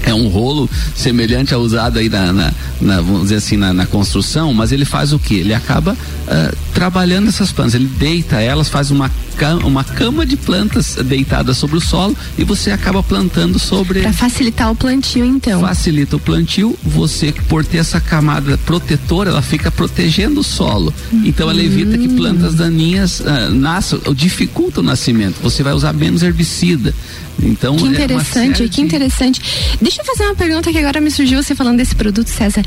é 0.03 0.13
um 0.13 0.27
rolo 0.27 0.69
semelhante 0.95 1.53
ao 1.53 1.61
usado 1.61 1.99
aí 1.99 2.09
na, 2.09 2.33
na, 2.33 2.53
na 2.79 3.01
vamos 3.01 3.23
dizer 3.23 3.35
assim, 3.35 3.57
na, 3.57 3.73
na, 3.73 3.85
construção, 3.85 4.53
mas 4.53 4.71
ele 4.71 4.85
faz 4.85 5.13
o 5.13 5.19
que? 5.19 5.35
Ele 5.35 5.53
acaba 5.53 5.93
uh, 5.93 6.57
trabalhando 6.73 7.27
essas 7.27 7.51
plantas, 7.51 7.75
ele 7.75 7.85
deita 7.85 8.39
elas, 8.39 8.69
faz 8.69 8.91
uma 8.91 9.11
cama, 9.37 9.65
uma 9.65 9.83
cama 9.83 10.25
de 10.25 10.37
plantas 10.37 10.95
deitada 11.05 11.53
sobre 11.53 11.77
o 11.77 11.81
solo 11.81 12.15
e 12.37 12.43
você 12.43 12.71
acaba 12.71 13.01
plantando 13.03 13.59
sobre. 13.59 14.01
Para 14.01 14.13
facilitar 14.13 14.71
o 14.71 14.75
plantio, 14.75 15.25
então. 15.25 15.61
Facilita 15.61 16.15
o 16.15 16.19
plantio, 16.19 16.77
você 16.83 17.33
por 17.47 17.65
ter 17.65 17.77
essa 17.77 17.99
camada 17.99 18.57
protetora, 18.59 19.29
ela 19.31 19.41
fica 19.41 19.71
protegendo 19.71 20.41
o 20.41 20.43
solo. 20.43 20.93
Uhum. 21.11 21.23
Então 21.25 21.49
ela 21.49 21.61
evita 21.61 21.97
que 21.97 22.07
plantas 22.09 22.55
daninhas 22.55 23.19
uh, 23.19 23.51
nasçam, 23.51 23.99
dificulta 24.13 24.79
o 24.79 24.83
nascimento. 24.83 25.35
Você 25.41 25.63
vai 25.63 25.73
usar 25.73 25.93
menos 25.93 26.23
herbicida. 26.23 26.93
Então, 27.41 27.75
que 27.75 27.85
é 27.85 27.87
interessante, 27.87 28.63
é 28.63 28.67
que 28.67 28.81
interessante. 28.81 29.41
Deixa 29.81 30.01
eu 30.01 30.05
fazer 30.05 30.25
uma 30.25 30.35
pergunta 30.35 30.71
que 30.71 30.77
agora 30.77 31.01
me 31.01 31.09
surgiu 31.09 31.41
você 31.41 31.55
falando 31.55 31.77
desse 31.77 31.95
produto, 31.95 32.27
César. 32.27 32.63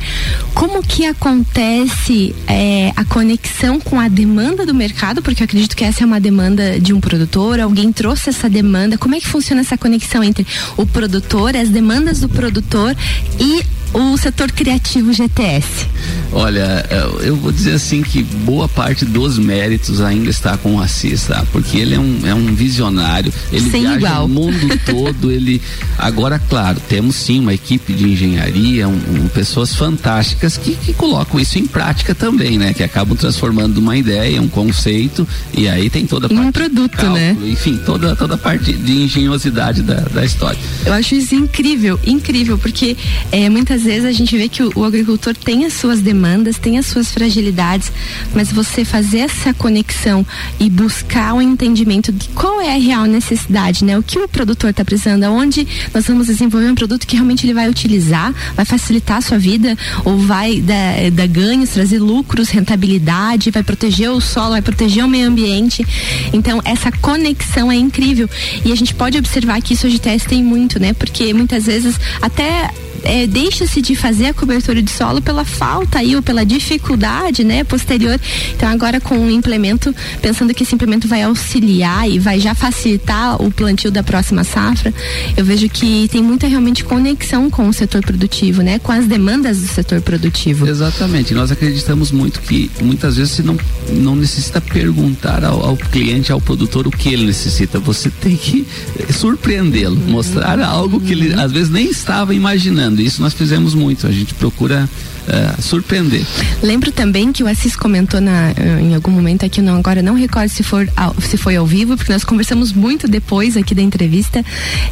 Como 0.53 0.83
que 0.83 1.07
acontece 1.07 2.35
é, 2.47 2.93
a 2.97 3.05
conexão 3.05 3.79
com 3.81 4.01
a 4.01 4.09
demanda 4.09 4.67
do 4.67 4.75
mercado? 4.75 5.23
Porque 5.23 5.43
eu 5.43 5.45
acredito 5.45 5.77
que 5.77 5.85
essa 5.85 6.03
é 6.03 6.07
uma 6.07 6.21
demanda 6.21 6.79
de 6.81 6.93
um 6.93 7.01
produtor, 7.01 7.61
alguém 7.61 7.93
trouxe 7.93 8.31
essa 8.31 8.49
demanda. 8.49 8.99
Como 8.99 9.15
é 9.15 9.21
que 9.21 9.29
funciona 9.29 9.61
essa 9.61 9.79
conexão 9.79 10.23
entre 10.23 10.47
o 10.77 10.87
produtor, 10.87 11.57
as 11.57 11.69
demandas 11.69 12.21
do 12.21 12.29
produtor 12.29 12.97
e 13.39 13.63
o 13.95 14.17
setor 14.17 14.51
criativo 14.51 15.13
GTS? 15.13 15.87
Olha, 16.33 16.85
eu 17.23 17.37
vou 17.37 17.53
dizer 17.53 17.75
assim 17.75 18.03
que 18.03 18.23
boa 18.23 18.69
parte 18.69 19.05
dos 19.05 19.39
méritos 19.39 20.01
ainda 20.01 20.29
está 20.29 20.57
com 20.57 20.75
o 20.75 20.81
Assis, 20.81 21.27
tá? 21.27 21.45
Porque 21.53 21.79
ele 21.79 21.95
é 21.95 22.01
um, 22.01 22.21
é 22.27 22.35
um 22.35 22.53
visionário, 22.55 23.33
ele 23.53 23.71
Sem 23.71 23.83
viaja 23.83 23.97
igual. 23.99 24.25
o 24.25 24.29
mundo 24.29 24.79
todo, 24.85 25.31
ele 25.31 25.63
agora, 25.97 26.39
claro, 26.39 26.81
temos 26.89 27.15
sim 27.15 27.39
uma 27.39 27.55
equipe 27.55 27.93
de 27.93 28.11
engenharia, 28.11 28.89
um, 28.89 28.93
um, 28.93 29.29
pessoas 29.29 29.77
fantásticas 29.77 30.57
que, 30.57 30.75
que 30.75 30.93
colocam 30.93 31.39
isso 31.39 31.57
em 31.59 31.67
prática 31.67 32.15
também, 32.15 32.59
né? 32.59 32.75
Que 32.75 32.83
acabam 32.83 33.17
transformando 33.17 33.79
uma 33.79 33.97
ideia, 33.97 34.43
um 34.43 34.49
conceito 34.49 35.27
e 35.57 35.69
aí 35.69 35.89
tem 35.89 36.05
toda 36.05 36.27
a 36.27 36.29
parte 36.29 36.49
um 36.49 36.53
produto, 36.53 36.97
cálculo, 36.97 37.15
né? 37.15 37.37
Enfim, 37.45 37.77
toda 37.87 38.17
toda 38.17 38.35
a 38.35 38.39
parte 38.39 38.73
de 38.73 38.93
engenhosidade 38.93 39.83
da, 39.83 40.01
da 40.01 40.25
história. 40.25 40.59
Eu 40.85 40.93
acho 40.93 41.15
isso 41.15 41.35
incrível, 41.37 41.99
incrível, 42.05 42.59
porque 42.59 42.97
é, 43.31 43.49
muitas 43.49 43.84
vezes 43.85 44.05
a 44.05 44.13
gente 44.13 44.37
vê 44.37 44.49
que 44.49 44.63
o, 44.63 44.73
o 44.75 44.85
agricultor 44.85 45.35
tem 45.35 45.65
as 45.65 45.75
suas 45.75 46.01
demandas, 46.01 46.59
tem 46.59 46.79
as 46.79 46.87
suas 46.87 47.11
fragilidades, 47.11 47.93
mas 48.35 48.51
você 48.51 48.85
fazer 48.85 49.19
essa 49.19 49.55
conexão 49.55 50.27
e 50.59 50.69
buscar 50.69 51.35
o 51.35 51.37
um 51.37 51.43
entendimento 51.43 52.13
de 52.13 52.29
qual 52.29 52.61
é 52.61 52.75
a 52.75 52.79
real 52.79 53.05
necessidade, 53.05 53.85
né? 53.85 53.99
O 53.99 54.03
que 54.03 54.19
o 54.19 54.29
produtor 54.29 54.71
está 54.71 54.85
precisando, 54.85 55.25
aonde 55.25 55.67
nós 55.93 56.07
vamos 56.07 56.27
desenvolver 56.27 56.71
um 56.71 56.75
produto 56.75 57.07
que 57.07 57.17
realmente 57.17 57.47
ele 57.47 57.55
vai 57.55 57.69
utilizar, 57.69 58.35
vai 58.55 58.65
facilitar 58.65 59.19
a 59.19 59.21
sua 59.21 59.39
vida 59.39 59.77
ou 60.05 60.19
vai 60.19 60.61
dar, 60.61 61.11
dar 61.13 61.29
ganhos, 61.29 61.71
trazer 61.71 61.99
lucros, 61.99 62.49
rentabilidade, 62.49 63.51
vai 63.51 63.63
proteger 63.63 64.11
o 64.11 64.21
solo, 64.21 64.51
vai 64.51 64.63
proteger 64.63 65.05
o 65.05 65.09
meio 65.09 65.29
ambiente. 65.29 65.87
Então 66.33 66.61
essa 66.65 66.91
conexão 66.91 67.71
é 67.71 67.77
incrível 67.77 68.29
e 68.65 68.73
a 68.73 68.75
gente 68.75 68.95
pode 68.95 69.19
observar 69.19 69.61
que 69.61 69.75
isso 69.75 69.87
hoje 69.87 70.01
tem 70.29 70.43
muito, 70.43 70.79
né? 70.79 70.93
Porque 70.93 71.33
muitas 71.33 71.67
vezes 71.67 71.99
até 72.21 72.71
é, 73.05 73.27
deixa-se 73.27 73.81
de 73.81 73.95
fazer 73.95 74.27
a 74.27 74.35
cobertura 74.35 74.83
de 74.83 74.91
solo 74.91 75.21
pela 75.21 75.45
falta 75.45 75.99
aí 75.99 76.17
ou 76.17 76.23
pela 76.23 76.45
dificuldade, 76.45 77.45
né, 77.45 77.65
posterior. 77.65 78.19
Então 78.55 78.69
agora 78.69 79.01
com 79.01 79.19
o 79.19 79.31
implemento, 79.31 79.95
pensando 80.21 80.53
que 80.55 80.63
esse 80.63 80.75
implemento 80.75 81.07
vai 81.07 81.23
auxiliar 81.23 82.09
e 82.09 82.19
vai 82.19 82.41
já 82.41 82.55
facilitar 82.55 83.41
o 83.41 83.51
plantio 83.51 83.91
da 83.91 84.03
próxima 84.03 84.45
safra, 84.45 84.93
eu 85.37 85.45
vejo 85.45 85.69
que 85.69 86.09
tem 86.09 86.23
muita 86.23 86.47
realmente 86.47 86.85
conexão 86.85 87.51
com 87.51 87.69
o 87.69 87.73
setor 87.73 88.03
produtivo, 88.03 88.63
né, 88.63 88.79
com 88.79 88.93
as 88.93 89.07
demandas 89.07 89.61
do 89.61 89.69
setor 89.69 90.01
produtivo. 90.01 90.69
Exatamente. 90.69 91.35
Nós 91.35 91.51
acreditamos 91.51 92.11
muito 92.11 92.41
que 92.41 92.71
muitas 92.81 93.17
vezes 93.17 93.33
você 93.33 93.43
não 93.43 93.57
não 93.93 94.17
necessita 94.17 94.61
perguntar 94.61 95.45
ao, 95.45 95.65
ao 95.65 95.77
cliente, 95.77 96.33
ao 96.33 96.41
produtor 96.41 96.87
o 96.87 96.91
que 96.91 97.11
ele 97.11 97.27
necessita. 97.27 97.79
Você 97.79 98.11
tem 98.11 98.37
que 98.37 98.67
surpreendê-lo, 99.13 99.97
uhum. 99.97 100.13
mostrar 100.13 100.61
algo 100.61 101.01
que 101.01 101.13
ele 101.13 101.35
às 101.35 101.53
vezes 101.53 101.71
nem 101.71 101.89
estava 101.89 102.35
imaginando. 102.35 102.94
Isso 103.03 103.21
nós 103.23 103.35
fizemos 103.35 103.75
muito. 103.75 104.07
A 104.07 104.13
gente 104.13 104.35
procura 104.35 104.89
uh, 105.29 105.63
surpreender. 105.63 106.25
Lembro 106.63 106.91
também 106.91 107.33
que 107.33 107.43
o 107.43 107.47
Assis 107.47 107.77
comentou 107.77 108.21
na, 108.21 108.53
em 108.81 108.95
algum 108.95 109.11
momento 109.11 109.45
aqui, 109.45 109.61
não, 109.61 109.77
agora 109.77 110.03
não 110.03 110.15
recordo 110.15 110.49
se, 110.49 110.63
for 110.63 110.89
ao, 110.97 111.15
se 111.21 111.37
foi 111.37 111.57
ao 111.57 111.67
vivo, 111.67 111.97
porque 111.97 112.13
nós 112.13 112.25
conversamos 112.25 112.73
muito 112.73 113.09
depois 113.09 113.57
aqui 113.57 113.75
da 113.75 113.83
entrevista, 113.83 114.45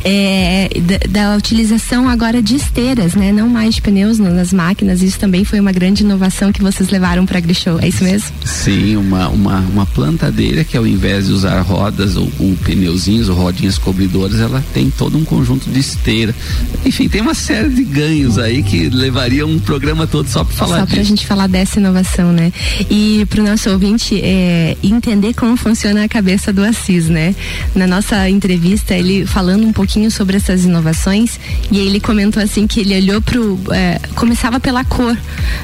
é, 0.05 0.69
da, 0.81 1.29
da, 1.31 1.37
utilização 1.37 2.09
agora 2.09 2.43
de 2.43 2.57
esteiras, 2.57 3.15
né? 3.15 3.33
Não 3.33 3.49
mais 3.49 3.75
de 3.75 3.83
pneus 3.83 4.19
nas 4.19 4.53
máquinas. 4.53 5.03
Isso 5.03 5.19
também 5.19 5.45
foi 5.45 5.61
uma 5.61 5.73
grande 5.73 6.03
inovação 6.03 6.53
que 6.53 6.62
vocês 6.62 6.91
levaram 6.91 7.25
para 7.27 7.39
a 7.39 7.41
Grishow. 7.41 7.79
É 7.81 7.89
isso 7.89 8.05
mesmo? 8.05 8.31
Sim, 8.45 8.97
uma, 8.97 9.29
uma, 9.29 9.59
uma 9.61 9.87
plantadeira 9.87 10.65
que 10.65 10.77
ao 10.77 10.87
invés 10.87 11.27
de 11.27 11.33
usar 11.33 11.61
rodas 11.61 12.17
ou, 12.17 12.31
ou 12.39 12.57
pneuzinhos 12.65 13.29
ou 13.29 13.37
rodinhas 13.37 13.79
cobridoras, 13.79 14.41
ela 14.41 14.62
tem 14.73 14.91
todo 14.91 15.17
um 15.17 15.25
conjunto 15.25 15.71
de 15.71 15.81
esteira. 15.81 16.35
Enfim, 16.85 17.09
tem 17.09 17.21
uma 17.21 17.35
série 17.35 17.71
de 17.71 17.85
ganhos 17.85 18.39
aí 18.39 18.62
que 18.62 18.89
levaria 18.89 19.47
um 19.47 19.59
programa 19.59 20.07
todo 20.07 20.22
só 20.29 20.45
para 20.45 20.55
falar 20.55 20.81
Só 20.81 20.87
para 20.87 21.00
a 21.00 21.05
gente 21.05 21.26
falar 21.26 21.47
dessa 21.47 21.79
inovação, 21.79 22.33
né? 22.33 22.52
E 22.91 23.26
para 23.29 23.41
o 23.41 23.45
nosso 23.45 23.71
ouvinte 23.71 24.21
é, 24.23 24.76
entender 24.83 25.35
como 25.35 25.57
funciona 25.57 26.05
a 26.05 26.09
cabeça 26.09 26.52
do 26.52 26.62
Assis, 26.64 27.09
né? 27.09 27.35
Na 27.75 27.87
nossa 27.87 28.29
entrevista, 28.29 28.95
ele 28.95 29.26
falando 29.26 29.67
um 29.67 29.73
pouquinho 29.73 30.11
sobre 30.11 30.37
essas 30.37 30.64
inovações 30.64 31.38
e 31.71 31.79
ele 31.79 32.00
comentou 32.00 32.43
assim 32.43 32.67
que 32.67 32.81
ele 32.81 32.97
olhou 32.97 33.21
pro 33.21 33.59
é, 33.73 34.00
começava 34.14 34.61
pela 34.61 34.85
cor 34.85 35.17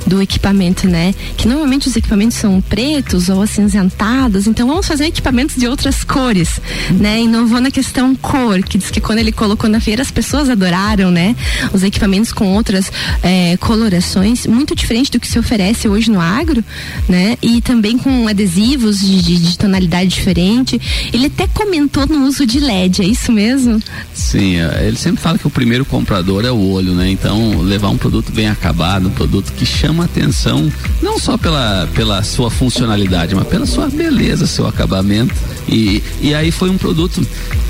do 0.06 0.20
equipamento, 0.22 0.88
né? 0.88 1.14
Que 1.36 1.48
normalmente 1.48 1.88
os 1.88 1.96
equipamentos 1.96 2.36
são 2.36 2.60
pretos 2.60 3.28
ou 3.28 3.42
acinzentados, 3.42 4.46
então 4.46 4.66
vamos 4.66 4.86
fazer 4.86 5.06
equipamentos 5.06 5.56
de 5.56 5.66
outras 5.66 6.04
cores, 6.04 6.60
né? 6.92 7.20
Inovou 7.20 7.60
na 7.60 7.70
questão 7.70 8.14
cor, 8.14 8.62
que 8.62 8.78
diz 8.78 8.90
que 8.90 9.00
quando 9.00 9.18
ele 9.18 9.32
colocou 9.32 9.68
na 9.68 9.80
feira 9.80 10.02
as 10.02 10.10
pessoas 10.10 10.48
adoraram, 10.48 11.10
né? 11.10 11.36
Os 11.72 11.82
equipamentos 11.82 12.32
com 12.32 12.54
outras 12.54 12.90
é, 13.22 13.56
colorações 13.58 14.46
muito 14.48 14.74
diferente 14.74 15.10
do 15.10 15.20
que 15.20 15.28
se 15.28 15.38
oferece 15.38 15.88
hoje 15.88 16.10
no 16.10 16.20
agro, 16.20 16.64
né? 17.08 17.36
E 17.42 17.60
também 17.60 17.98
com 17.98 18.26
adesivos 18.26 19.00
de, 19.00 19.22
de, 19.22 19.36
de 19.36 19.58
tonalidade 19.58 20.10
diferente. 20.10 20.80
Ele 21.12 21.26
até 21.26 21.46
comentou 21.46 22.06
no 22.06 22.26
uso 22.26 22.46
de 22.46 22.58
LED, 22.58 23.02
é 23.02 23.04
isso 23.04 23.30
mesmo? 23.30 23.80
Sim, 24.14 24.56
é, 24.56 24.86
ele 24.86 24.96
sempre 24.96 25.20
fala 25.20 25.38
que 25.38 25.46
o 25.46 25.50
primeiro 25.50 25.84
comprador 25.84 26.44
é 26.44 26.50
o 26.50 26.70
olho, 26.70 26.94
né? 26.94 27.10
Então, 27.10 27.60
levar 27.60 27.90
um 27.90 27.98
produto 27.98 28.32
bem 28.32 28.48
acabado, 28.48 29.08
um 29.08 29.12
produto 29.12 29.52
que 29.52 29.66
chama 29.66 30.04
atenção, 30.04 30.72
não 31.02 31.18
só 31.18 31.36
pela, 31.36 31.88
pela 31.94 32.22
sua 32.22 32.50
funcionalidade, 32.50 33.34
mas 33.34 33.46
pela 33.46 33.66
sua 33.66 33.88
beleza, 33.88 34.46
seu 34.46 34.66
acabamento. 34.66 35.34
E, 35.68 36.02
e 36.20 36.34
aí 36.34 36.50
foi 36.50 36.70
um 36.70 36.78
produto, 36.78 37.24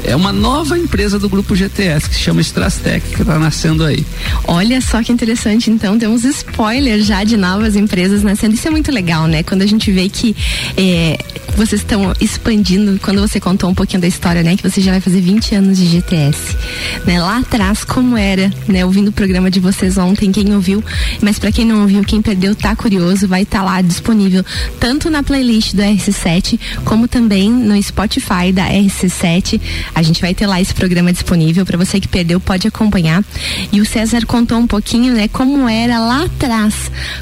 é 0.05 0.15
uma 0.15 0.33
nova 0.33 0.79
empresa 0.79 1.19
do 1.19 1.29
grupo 1.29 1.57
GTS 1.57 2.09
que 2.09 2.15
se 2.15 2.21
chama 2.21 2.41
Strastec, 2.41 3.09
que 3.09 3.23
está 3.23 3.39
nascendo 3.39 3.85
aí. 3.85 4.07
Olha 4.47 4.81
só 4.81 5.03
que 5.03 5.11
interessante, 5.11 5.71
então 5.71 5.99
temos 5.99 6.25
spoiler 6.25 6.68
já 7.01 7.25
de 7.25 7.37
novas 7.37 7.77
empresas 7.77 8.23
nascendo. 8.23 8.55
Isso 8.55 8.67
é 8.67 8.71
muito 8.71 8.91
legal, 8.91 9.27
né? 9.27 9.43
Quando 9.43 9.63
a 9.63 9.67
gente 9.67 9.91
vê 9.91 10.09
que 10.09 10.35
é, 10.77 11.19
vocês 11.57 11.81
estão 11.81 12.13
expandindo, 12.21 12.99
quando 13.01 13.21
você 13.21 13.41
contou 13.41 13.69
um 13.69 13.75
pouquinho 13.75 14.01
da 14.01 14.07
história, 14.07 14.43
né? 14.43 14.57
Que 14.57 14.63
você 14.63 14.81
já 14.81 14.93
vai 14.93 15.01
fazer 15.01 15.21
20 15.21 15.55
anos 15.55 15.79
de 15.79 15.87
GTS. 15.87 16.57
Né? 17.05 17.21
Lá 17.21 17.39
atrás, 17.39 17.85
como 17.85 18.17
era, 18.17 18.53
né? 18.67 18.85
Ouvindo 18.85 19.09
o 19.09 19.13
programa 19.13 19.51
de 19.51 19.61
vocês 19.61 19.99
ontem, 19.99 20.31
quem 20.31 20.55
ouviu, 20.55 20.83
mas 21.21 21.39
para 21.39 21.51
quem 21.51 21.65
não 21.65 21.83
ouviu, 21.83 22.03
quem 22.05 22.23
perdeu, 22.23 22.55
tá 22.55 22.77
curioso, 22.77 23.27
vai 23.27 23.43
estar 23.43 23.59
tá 23.59 23.65
lá 23.65 23.83
disponível 23.83 24.45
tanto 24.79 25.11
na 25.11 25.23
playlist 25.23 25.75
do 25.75 25.83
RC7, 25.83 26.59
como 26.85 27.09
também 27.09 27.51
no 27.51 27.81
Spotify 27.83 28.53
da 28.53 28.69
RC7. 28.69 29.61
A 29.95 30.03
gente 30.03 30.21
vai 30.21 30.35
ter 30.35 30.47
lá 30.47 30.61
esse 30.61 30.75
programa 30.75 31.13
disponível 31.13 31.67
para 31.67 31.77
você 31.77 32.01
que 32.01 32.09
perdeu, 32.09 32.41
pode 32.41 32.67
acompanhar. 32.69 33.25
E 33.73 33.81
o 33.81 33.87
César 33.87 34.25
contou 34.27 34.59
um 34.59 34.67
pouquinho, 34.67 35.15
né, 35.15 35.29
como 35.29 35.69
era 35.69 35.99
lá 35.99 36.25
atrás, 36.25 36.58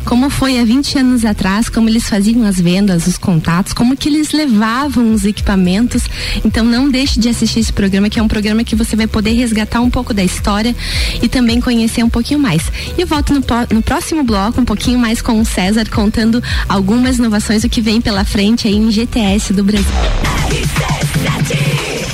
como 0.05 0.31
foi 0.31 0.59
há 0.59 0.65
20 0.65 0.99
anos 0.99 1.25
atrás, 1.25 1.69
como 1.69 1.89
eles 1.89 2.09
faziam 2.09 2.43
as 2.45 2.61
vendas, 2.61 3.07
os 3.07 3.19
contatos, 3.19 3.73
como 3.73 3.97
que 3.97 4.09
eles 4.09 4.33
levavam 4.33 5.13
os 5.13 5.25
equipamentos. 5.25 6.05
Então 6.45 6.65
não 6.65 6.89
deixe 6.89 7.21
de 7.21 7.29
assistir 7.29 7.61
esse 7.61 7.73
programa, 7.73 8.09
que 8.09 8.19
é 8.19 8.23
um 8.23 8.29
programa 8.29 8.65
que 8.65 8.77
você 8.77 8.97
vai 8.97 9.07
poder 9.07 9.33
resgatar 9.33 9.81
um 9.81 9.91
pouco 9.91 10.15
da 10.15 10.25
história 10.25 10.75
e 11.23 11.29
também 11.29 11.61
conhecer 11.61 12.03
um 12.03 12.11
pouquinho 12.11 12.41
mais. 12.41 12.63
E 12.97 13.01
eu 13.01 13.07
volto 13.07 13.33
no, 13.33 13.43
no 13.73 13.83
próximo 13.83 14.23
bloco 14.23 14.61
um 14.61 14.65
pouquinho 14.65 14.99
mais 14.99 15.21
com 15.21 15.41
o 15.41 15.45
César 15.45 15.87
contando 15.91 16.43
algumas 16.69 17.19
inovações 17.19 17.65
o 17.65 17.69
que 17.69 17.81
vem 17.81 18.01
pela 18.01 18.25
frente 18.25 18.67
aí 18.67 18.77
em 18.77 18.91
GTS 18.91 19.53
do 19.53 19.65
Brasil. 19.65 19.87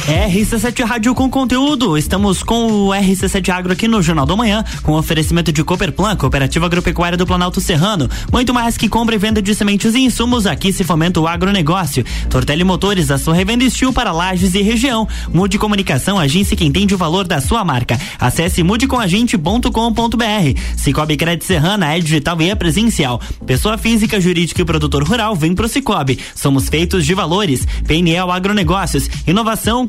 RC7 0.06 0.84
Rádio 0.84 1.14
com 1.14 1.30
conteúdo. 1.30 1.96
Estamos 1.96 2.42
com 2.42 2.66
o 2.66 2.88
RC7 2.88 3.48
Agro 3.50 3.72
aqui 3.72 3.86
no 3.86 4.02
Jornal 4.02 4.26
do 4.26 4.36
Manhã, 4.36 4.64
com 4.82 4.94
oferecimento 4.94 5.52
de 5.52 5.62
Cooperplan, 5.62 6.16
Cooperativa 6.16 6.66
Agropecuária 6.66 7.16
do 7.16 7.24
Planalto 7.24 7.60
Serrano. 7.60 8.10
Muito 8.32 8.52
mais 8.52 8.76
que 8.76 8.88
compra 8.88 9.14
e 9.14 9.18
venda 9.18 9.40
de 9.40 9.54
sementes 9.54 9.94
e 9.94 10.00
insumos, 10.00 10.44
aqui 10.44 10.72
se 10.72 10.82
fomenta 10.82 11.20
o 11.20 11.28
agronegócio. 11.28 12.04
Tortelli 12.28 12.64
Motores, 12.64 13.12
a 13.12 13.18
sua 13.18 13.34
revenda 13.34 13.62
estil 13.62 13.92
para 13.92 14.10
lajes 14.10 14.54
e 14.54 14.62
região. 14.62 15.06
Mude 15.32 15.56
Comunicação, 15.56 16.18
agência 16.18 16.56
que 16.56 16.64
entende 16.64 16.94
o 16.94 16.98
valor 16.98 17.24
da 17.24 17.40
sua 17.40 17.64
marca. 17.64 17.98
Acesse 18.18 18.64
mudecomagente.com.br. 18.64 20.60
Cicobi 20.76 21.16
Crédito 21.16 21.44
Serrana 21.44 21.94
é 21.94 22.00
digital 22.00 22.42
e 22.42 22.50
é 22.50 22.56
presencial. 22.56 23.20
Pessoa 23.46 23.78
física, 23.78 24.20
jurídica 24.20 24.62
e 24.62 24.64
produtor 24.64 25.04
rural, 25.04 25.36
vem 25.36 25.54
pro 25.54 25.68
Cicobi. 25.68 26.18
Somos 26.34 26.68
feitos 26.68 27.06
de 27.06 27.14
valores. 27.14 27.64
PNL 27.86 28.32
Agronegócios, 28.32 29.08
inovação, 29.26 29.86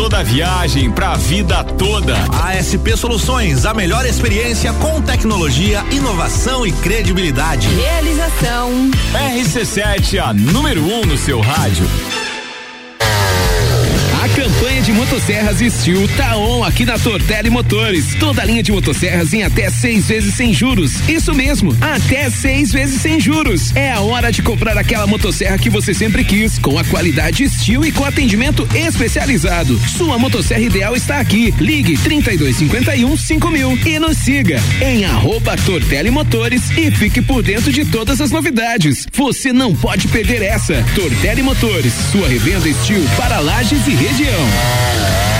toda 0.00 0.24
viagem, 0.24 0.90
para 0.90 1.10
a 1.10 1.16
vida 1.18 1.62
toda. 1.62 2.16
ASP 2.32 2.96
Soluções, 2.96 3.66
a 3.66 3.74
melhor 3.74 4.06
experiência 4.06 4.72
com 4.72 5.02
tecnologia, 5.02 5.84
inovação 5.90 6.66
e 6.66 6.72
credibilidade. 6.72 7.68
Realização. 7.68 8.90
RC7, 9.12 10.18
a 10.18 10.32
número 10.32 10.82
1 10.82 11.00
um 11.00 11.04
no 11.04 11.18
seu 11.18 11.38
rádio. 11.42 11.84
Campanha 14.60 14.82
de 14.82 14.92
motosserras 14.92 15.56
Steel 15.58 16.06
tá 16.18 16.36
on 16.36 16.62
aqui 16.62 16.84
na 16.84 16.98
Tortelli 16.98 17.48
Motores. 17.48 18.14
Toda 18.16 18.44
linha 18.44 18.62
de 18.62 18.70
motosserras 18.70 19.32
em 19.32 19.42
até 19.42 19.70
seis 19.70 20.08
vezes 20.08 20.34
sem 20.34 20.52
juros. 20.52 20.92
Isso 21.08 21.32
mesmo, 21.32 21.74
até 21.80 22.28
seis 22.28 22.70
vezes 22.70 23.00
sem 23.00 23.18
juros. 23.18 23.74
É 23.74 23.90
a 23.90 24.00
hora 24.00 24.30
de 24.30 24.42
comprar 24.42 24.76
aquela 24.76 25.06
motosserra 25.06 25.56
que 25.56 25.70
você 25.70 25.94
sempre 25.94 26.22
quis, 26.24 26.58
com 26.58 26.78
a 26.78 26.84
qualidade 26.84 27.48
Steel 27.48 27.86
e 27.86 27.90
com 27.90 28.04
atendimento 28.04 28.68
especializado. 28.74 29.80
Sua 29.88 30.18
motosserra 30.18 30.60
ideal 30.60 30.94
está 30.94 31.20
aqui. 31.20 31.54
Ligue 31.58 31.96
3251 31.96 33.16
5000 33.16 33.78
e 33.86 33.98
nos 33.98 34.18
siga 34.18 34.60
em 34.82 35.06
arroba 35.06 35.56
Motores 36.12 36.70
e 36.76 36.90
fique 36.90 37.22
por 37.22 37.42
dentro 37.42 37.72
de 37.72 37.86
todas 37.86 38.20
as 38.20 38.30
novidades. 38.30 39.06
Você 39.14 39.54
não 39.54 39.74
pode 39.74 40.06
perder 40.08 40.42
essa. 40.42 40.84
Tortelli 40.94 41.42
Motores, 41.42 41.94
sua 42.12 42.28
revenda 42.28 42.70
Steel 42.70 43.02
para 43.16 43.38
lajes 43.38 43.86
e 43.86 43.92
região. 43.92 44.49
Yeah. 44.50 45.39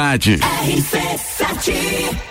cidade. 0.01 0.37
RC7 0.39 2.30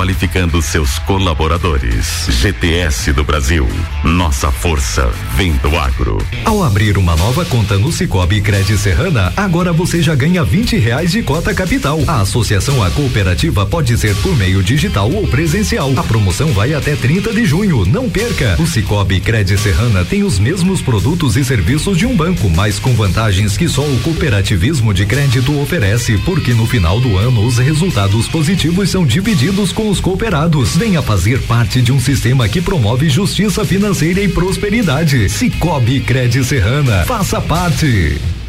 qualificando 0.00 0.62
seus 0.62 0.98
colaboradores. 1.00 2.26
GTS 2.30 3.12
do 3.12 3.22
Brasil. 3.22 3.68
Nossa 4.02 4.50
força 4.50 5.10
vem 5.36 5.52
do 5.56 5.76
agro. 5.76 6.16
Ao 6.42 6.64
abrir 6.64 6.96
uma 6.96 7.14
nova 7.14 7.44
conta 7.44 7.76
no 7.76 7.92
Cicobi 7.92 8.40
Cred 8.40 8.78
Serrana, 8.78 9.30
agora 9.36 9.74
você 9.74 10.00
já 10.00 10.14
ganha 10.14 10.42
20 10.42 10.78
reais 10.78 11.10
de 11.12 11.22
cota 11.22 11.52
capital. 11.52 12.00
A 12.06 12.22
associação 12.22 12.82
à 12.82 12.90
cooperativa 12.90 13.66
pode 13.66 13.98
ser 13.98 14.16
por 14.22 14.34
meio 14.38 14.62
digital 14.62 15.12
ou 15.12 15.26
presencial. 15.26 15.92
A 15.94 16.02
promoção 16.02 16.50
vai 16.54 16.72
até 16.72 16.96
30 16.96 17.34
de 17.34 17.44
junho. 17.44 17.84
Não 17.84 18.08
perca! 18.08 18.56
O 18.58 18.66
Cicobi 18.66 19.20
Cred 19.20 19.58
Serrana 19.58 20.02
tem 20.02 20.22
os 20.22 20.38
mesmos 20.38 20.80
produtos 20.80 21.36
e 21.36 21.44
serviços 21.44 21.98
de 21.98 22.06
um 22.06 22.16
banco, 22.16 22.48
mas 22.48 22.78
com 22.78 22.94
vantagens 22.94 23.54
que 23.54 23.68
só 23.68 23.82
o 23.82 24.00
cooperativismo 24.00 24.94
de 24.94 25.04
crédito 25.04 25.60
oferece, 25.60 26.16
porque 26.24 26.54
no 26.54 26.66
final 26.66 26.98
do 27.00 27.18
ano 27.18 27.44
os 27.44 27.58
resultados 27.58 28.26
positivos 28.28 28.88
são 28.88 29.04
divididos 29.04 29.74
com 29.74 29.89
os 29.90 30.00
cooperados. 30.00 30.76
Venha 30.76 31.02
fazer 31.02 31.42
parte 31.42 31.82
de 31.82 31.92
um 31.92 31.98
sistema 31.98 32.48
que 32.48 32.62
promove 32.62 33.08
justiça 33.08 33.64
financeira 33.64 34.20
e 34.20 34.28
prosperidade. 34.28 35.28
Cicobi 35.28 36.00
Cred 36.00 36.44
Serrana. 36.44 37.04
Faça 37.04 37.40
parte. 37.40 38.39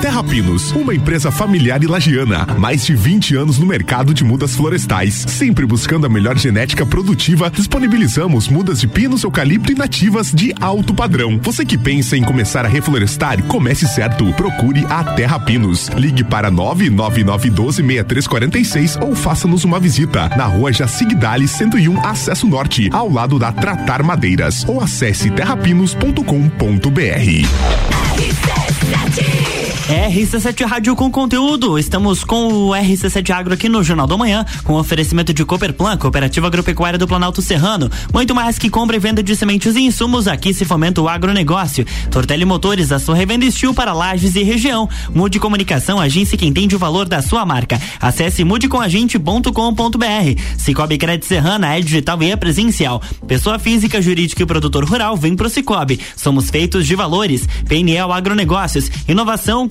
Terra 0.00 0.22
Pinos, 0.22 0.70
uma 0.72 0.94
empresa 0.94 1.30
familiar 1.30 1.82
e 1.82 1.86
lagiana, 1.86 2.46
mais 2.58 2.84
de 2.84 2.94
20 2.94 3.36
anos 3.36 3.58
no 3.58 3.64
mercado 3.66 4.12
de 4.14 4.22
mudas 4.22 4.54
florestais, 4.54 5.24
sempre 5.28 5.64
buscando 5.66 6.06
a 6.06 6.08
melhor 6.08 6.38
genética 6.38 6.86
produtiva, 6.86 7.50
disponibilizamos 7.50 8.46
mudas 8.48 8.80
de 8.80 8.86
pinos, 8.86 9.24
eucalipto 9.24 9.72
e 9.72 9.74
nativas 9.74 10.30
de 10.32 10.54
alto 10.60 10.94
padrão. 10.94 11.40
Você 11.42 11.64
que 11.64 11.78
pensa 11.78 12.16
em 12.16 12.22
começar 12.22 12.64
a 12.64 12.68
reflorestar, 12.68 13.42
comece 13.44 13.88
certo. 13.88 14.32
Procure 14.34 14.86
a 14.88 15.02
Terra 15.02 15.40
Pinos. 15.40 15.88
Ligue 15.88 16.22
para 16.24 16.52
999126346 16.52 19.02
ou 19.02 19.14
faça-nos 19.14 19.64
uma 19.64 19.80
visita 19.80 20.28
na 20.36 20.44
rua 20.44 20.70
Jacigdale 20.72 21.48
101, 21.48 22.06
acesso 22.06 22.46
norte, 22.46 22.90
ao 22.92 23.10
lado 23.10 23.38
da 23.38 23.50
Tratar 23.50 24.02
Madeiras, 24.02 24.66
ou 24.68 24.78
acesse 24.80 25.30
terrapinos.com.br. 25.30 28.06
RC7 28.16 29.85
Rádio 30.66 30.96
com 30.96 31.10
conteúdo. 31.10 31.78
Estamos 31.78 32.24
com 32.24 32.48
o 32.48 32.70
RC7 32.70 33.30
Agro 33.30 33.54
aqui 33.54 33.68
no 33.68 33.84
Jornal 33.84 34.08
da 34.08 34.16
Manhã, 34.16 34.44
com 34.64 34.74
oferecimento 34.74 35.32
de 35.32 35.44
Cooperplan, 35.44 35.96
Cooperativa 35.96 36.48
Agropecuária 36.48 36.98
do 36.98 37.06
Planalto 37.06 37.40
Serrano. 37.40 37.88
Muito 38.12 38.34
mais 38.34 38.58
que 38.58 38.68
compra 38.68 38.96
e 38.96 38.98
venda 38.98 39.22
de 39.22 39.36
sementes 39.36 39.76
e 39.76 39.80
insumos, 39.80 40.26
aqui 40.26 40.52
se 40.52 40.64
fomenta 40.64 41.00
o 41.00 41.08
agronegócio. 41.08 41.86
Tortelli 42.10 42.44
Motores, 42.44 42.90
a 42.90 42.98
sua 42.98 43.14
revenda 43.14 43.44
estil 43.44 43.72
para 43.72 43.92
lajes 43.92 44.34
e 44.34 44.42
região. 44.42 44.88
Mude 45.14 45.38
Comunicação, 45.38 46.00
agência 46.00 46.36
que 46.36 46.46
entende 46.46 46.74
o 46.74 46.80
valor 46.80 47.06
da 47.06 47.22
sua 47.22 47.46
marca. 47.46 47.80
Acesse 48.00 48.42
mudecomagente.com.br. 48.42 50.42
Cicobi 50.58 50.98
Crédito 50.98 51.26
Serrana 51.26 51.76
é 51.76 51.80
digital 51.80 52.20
e 52.24 52.32
é 52.32 52.36
presencial. 52.36 53.00
Pessoa 53.28 53.56
física, 53.58 54.02
jurídica 54.02 54.42
e 54.42 54.46
produtor 54.46 54.84
rural, 54.84 55.16
vem 55.16 55.36
pro 55.36 55.48
Cicobi. 55.48 56.00
Somos 56.16 56.50
feitos 56.50 56.86
de 56.86 56.96
valores. 56.96 57.46
PNL 57.68 58.12
Agronegócios, 58.12 58.90
inovação, 59.06 59.68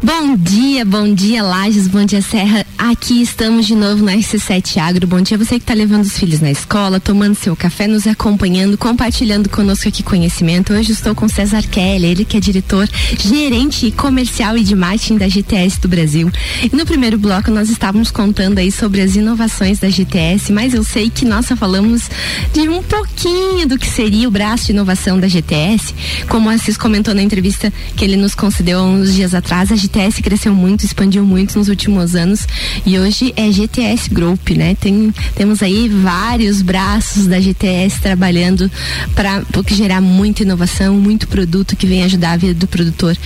Bom 0.00 0.36
dia, 0.36 0.84
bom 0.84 1.12
dia 1.12 1.42
Lages, 1.42 1.88
bom 1.88 2.04
dia 2.04 2.22
Serra. 2.22 2.64
Aqui 2.78 3.20
estamos 3.20 3.66
de 3.66 3.74
novo 3.74 4.04
na 4.04 4.12
RC7 4.12 4.76
Agro. 4.76 5.08
Bom 5.08 5.20
dia 5.20 5.36
você 5.36 5.56
que 5.56 5.64
está 5.64 5.74
levando 5.74 6.04
os 6.04 6.16
filhos 6.16 6.40
na 6.40 6.52
escola, 6.52 7.00
tomando 7.00 7.34
seu 7.34 7.56
café, 7.56 7.88
nos 7.88 8.06
acompanhando, 8.06 8.78
compartilhando 8.78 9.48
conosco 9.48 9.88
aqui 9.88 10.04
conhecimento. 10.04 10.72
Hoje 10.72 10.92
estou 10.92 11.16
com 11.16 11.28
César 11.28 11.64
Kelly, 11.64 12.06
ele 12.06 12.24
que 12.24 12.36
é 12.36 12.40
diretor, 12.40 12.88
gerente 13.18 13.90
comercial 13.90 14.56
e 14.56 14.62
de 14.62 14.76
marketing 14.76 15.16
da 15.16 15.28
GTS 15.28 15.80
do 15.80 15.88
Brasil. 15.88 16.30
E 16.62 16.74
no 16.76 16.86
primeiro 16.86 17.18
bloco 17.18 17.50
nós 17.50 17.68
estávamos 17.68 18.12
contando 18.12 18.58
aí 18.58 18.70
sobre 18.70 19.00
as 19.00 19.16
inovações 19.16 19.80
da 19.80 19.90
GTS, 19.90 20.52
mas 20.52 20.74
eu 20.74 20.84
sei 20.84 21.10
que 21.10 21.24
nós 21.24 21.46
só 21.46 21.56
falamos 21.56 22.08
de 22.52 22.68
um 22.68 22.84
pouquinho 22.84 23.66
do 23.66 23.76
que 23.76 23.88
seria 23.88 24.28
o 24.28 24.30
braço 24.30 24.66
de 24.66 24.72
inovação 24.72 25.18
da 25.18 25.26
GTS. 25.26 25.92
Como 26.28 26.48
o 26.48 26.52
Assis 26.52 26.76
comentou 26.76 27.12
na 27.12 27.22
entrevista 27.22 27.72
que 27.96 28.04
ele 28.04 28.16
nos 28.16 28.36
concedeu 28.36 28.78
uns 28.78 29.12
dias 29.12 29.34
atrás, 29.34 29.72
a 29.72 29.74
GTS 29.74 29.87
cresceu 30.22 30.54
muito, 30.54 30.84
expandiu 30.84 31.24
muito 31.24 31.58
nos 31.58 31.68
últimos 31.68 32.14
anos 32.14 32.46
e 32.84 32.98
hoje 32.98 33.32
é 33.36 33.50
GTS 33.50 34.10
Group, 34.10 34.50
né? 34.50 34.74
Tem, 34.74 35.12
temos 35.34 35.62
aí 35.62 35.88
vários 35.88 36.62
braços 36.62 37.26
da 37.26 37.40
GTS 37.40 38.00
trabalhando 38.00 38.70
para 39.14 39.42
gerar 39.68 40.00
muita 40.00 40.42
inovação, 40.42 40.94
muito 40.94 41.28
produto 41.28 41.76
que 41.76 41.86
vem 41.86 42.02
ajudar 42.04 42.32
a 42.32 42.36
vida 42.36 42.54
do 42.54 42.66
produtor. 42.66 43.16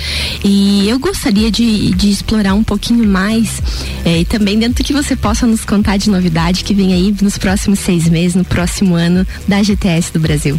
E 0.45 0.89
eu 0.89 0.99
gostaria 0.99 1.51
de, 1.51 1.91
de 1.91 2.11
explorar 2.11 2.55
um 2.55 2.65
pouquinho 2.65 3.07
mais 3.07 3.63
é, 4.05 4.21
e 4.21 4.25
também 4.25 4.59
dentro 4.59 4.85
que 4.85 4.93
você 4.93 5.17
possa 5.17 5.47
nos 5.47 5.65
contar 5.65 5.97
de 5.97 6.11
novidade 6.11 6.65
que 6.65 6.75
vem 6.75 6.93
aí 6.93 7.15
nos 7.21 7.39
próximos 7.39 7.79
seis 7.79 8.09
meses, 8.09 8.35
no 8.35 8.45
próximo 8.45 8.95
ano 8.95 9.27
da 9.47 9.63
GTS 9.63 10.13
do 10.13 10.21
Brasil. 10.21 10.59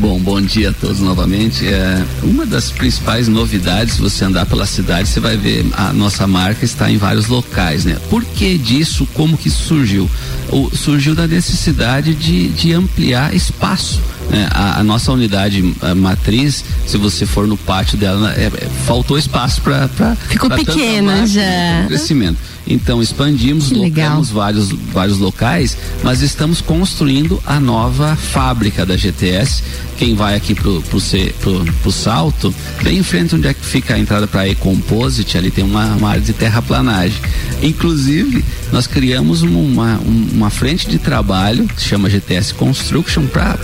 Bom, 0.00 0.18
bom 0.18 0.40
dia 0.40 0.70
a 0.70 0.72
todos 0.72 1.00
novamente. 1.00 1.66
É, 1.66 2.04
uma 2.22 2.44
das 2.44 2.70
principais 2.70 3.28
novidades, 3.28 3.94
se 3.94 4.00
você 4.00 4.24
andar 4.24 4.46
pela 4.46 4.66
cidade, 4.66 5.08
você 5.08 5.20
vai 5.20 5.36
ver 5.36 5.66
a 5.72 5.92
nossa 5.92 6.26
marca 6.26 6.64
está 6.64 6.90
em 6.90 6.98
vários 6.98 7.26
locais, 7.26 7.84
né? 7.84 7.96
Por 8.10 8.24
que 8.24 8.58
disso? 8.58 9.06
Como 9.14 9.36
que 9.36 9.48
isso 9.48 9.62
surgiu? 9.64 10.08
O, 10.50 10.70
surgiu 10.74 11.14
da 11.14 11.26
necessidade 11.26 12.14
de, 12.14 12.48
de 12.48 12.72
ampliar 12.72 13.34
espaço. 13.34 14.00
Né? 14.30 14.46
A, 14.50 14.80
a, 14.80 14.84
nossa 14.84 15.10
unidade 15.10 15.74
a 15.80 15.94
matriz, 15.94 16.64
se 16.86 16.98
você 16.98 17.24
for 17.24 17.46
no 17.46 17.56
pátio 17.56 17.96
dela, 17.96 18.34
é, 18.34 18.44
é, 18.44 18.68
faltou 18.86 19.18
espaço 19.18 19.62
para 19.62 19.88
ficou 20.28 20.48
pra 20.48 20.58
pequena 20.58 21.26
já 21.26 21.84
crescimento. 21.86 22.36
Então 22.68 23.02
expandimos, 23.02 23.70
locamos 23.70 24.30
vários, 24.30 24.68
vários 24.68 25.18
locais, 25.18 25.76
mas 26.02 26.20
estamos 26.20 26.60
construindo 26.60 27.42
a 27.46 27.58
nova 27.58 28.14
fábrica 28.14 28.84
da 28.84 28.94
GTS. 28.94 29.62
Quem 29.96 30.14
vai 30.14 30.36
aqui 30.36 30.54
pro, 30.54 30.82
pro, 30.82 31.00
pro, 31.40 31.64
pro 31.64 31.90
Salto, 31.92 32.54
bem 32.82 32.98
em 32.98 33.02
frente 33.02 33.34
onde 33.34 33.48
é 33.48 33.54
que 33.54 33.64
fica 33.64 33.94
a 33.94 33.98
entrada 33.98 34.28
para 34.28 34.42
a 34.42 34.48
E-Composite, 34.48 35.36
ali 35.36 35.50
tem 35.50 35.64
uma, 35.64 35.86
uma, 35.96 36.10
área 36.10 36.20
de 36.20 36.32
terraplanagem. 36.32 37.20
Inclusive, 37.62 38.44
nós 38.70 38.86
criamos 38.86 39.42
uma, 39.42 39.98
uma 40.32 40.50
frente 40.50 40.88
de 40.88 40.98
trabalho 40.98 41.66
que 41.66 41.80
se 41.80 41.88
chama 41.88 42.08
GTS 42.08 42.54
Construction 42.54 43.26
para 43.26 43.58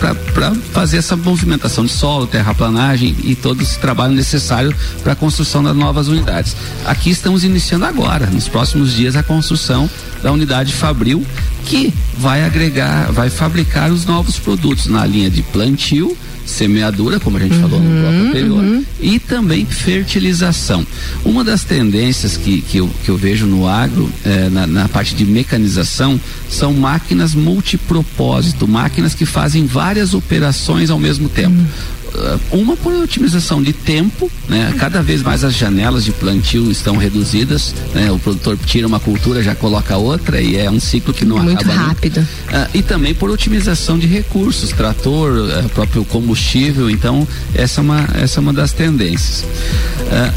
fazer 0.72 0.96
essa 0.96 1.14
movimentação 1.14 1.84
de 1.84 1.92
solo, 1.92 2.26
terraplanagem 2.26 3.14
e 3.22 3.36
todo 3.36 3.62
esse 3.62 3.78
trabalho 3.78 4.14
necessário 4.14 4.74
para 5.02 5.12
a 5.12 5.16
construção 5.16 5.62
das 5.62 5.76
novas 5.76 6.08
unidades. 6.08 6.56
Aqui 6.84 7.10
estamos 7.10 7.44
iniciando 7.44 7.84
agora, 7.84 8.26
nos 8.26 8.48
próximos 8.48 8.93
dias 8.94 9.16
a 9.16 9.22
construção 9.22 9.88
da 10.22 10.32
unidade 10.32 10.72
Fabril, 10.72 11.24
que 11.66 11.92
vai 12.16 12.44
agregar, 12.44 13.10
vai 13.12 13.28
fabricar 13.28 13.90
os 13.90 14.04
novos 14.06 14.38
produtos 14.38 14.86
na 14.86 15.04
linha 15.04 15.28
de 15.28 15.42
plantio, 15.42 16.16
semeadura, 16.46 17.18
como 17.18 17.36
a 17.36 17.40
gente 17.40 17.54
uhum, 17.54 17.60
falou 17.60 17.80
no 17.80 18.00
bloco 18.00 18.16
uhum, 18.16 18.28
anterior, 18.28 18.58
uhum. 18.62 18.84
e 19.00 19.18
também 19.18 19.64
fertilização. 19.64 20.86
Uma 21.24 21.42
das 21.42 21.64
tendências 21.64 22.36
que, 22.36 22.60
que, 22.60 22.78
eu, 22.78 22.90
que 23.02 23.10
eu 23.10 23.16
vejo 23.16 23.46
no 23.46 23.66
agro, 23.66 24.10
eh, 24.24 24.48
na, 24.50 24.66
na, 24.66 24.88
parte 24.88 25.14
de 25.14 25.24
mecanização, 25.24 26.20
são 26.48 26.72
máquinas 26.72 27.34
multipropósito, 27.34 28.68
máquinas 28.68 29.14
que 29.14 29.24
fazem 29.24 29.66
várias 29.66 30.12
operações 30.14 30.90
ao 30.90 30.98
mesmo 30.98 31.28
tempo. 31.28 31.56
Uhum. 31.56 31.66
Uh, 32.14 32.58
uma 32.60 32.76
por 32.76 32.94
otimização 32.94 33.62
de 33.62 33.72
tempo, 33.72 34.30
né? 34.48 34.72
Cada 34.78 35.02
vez 35.02 35.22
mais 35.22 35.42
as 35.42 35.54
janelas 35.54 36.04
de 36.04 36.12
plantio 36.12 36.70
estão 36.70 36.96
reduzidas, 36.96 37.74
né? 37.94 38.10
O 38.12 38.18
produtor 38.18 38.56
tira 38.64 38.86
uma 38.86 39.00
cultura, 39.00 39.42
já 39.42 39.54
coloca 39.54 39.96
outra 39.96 40.40
e 40.40 40.56
é 40.56 40.70
um 40.70 40.78
ciclo 40.78 41.12
que 41.12 41.24
não 41.24 41.38
Muito 41.38 41.60
acaba. 41.60 41.74
Muito 41.74 41.88
rápido. 41.88 42.20
Uh, 42.20 42.68
e 42.74 42.82
também 42.82 43.14
por 43.14 43.30
otimização 43.30 43.98
de 43.98 44.06
recursos, 44.06 44.70
trator, 44.70 45.32
uh, 45.32 45.68
próprio 45.70 46.04
combustível. 46.04 46.88
Então 46.88 47.26
essa 47.54 47.80
é 47.80 47.82
uma 47.82 48.08
essa 48.14 48.38
é 48.38 48.40
uma 48.40 48.52
das 48.52 48.72
tendências. 48.72 49.44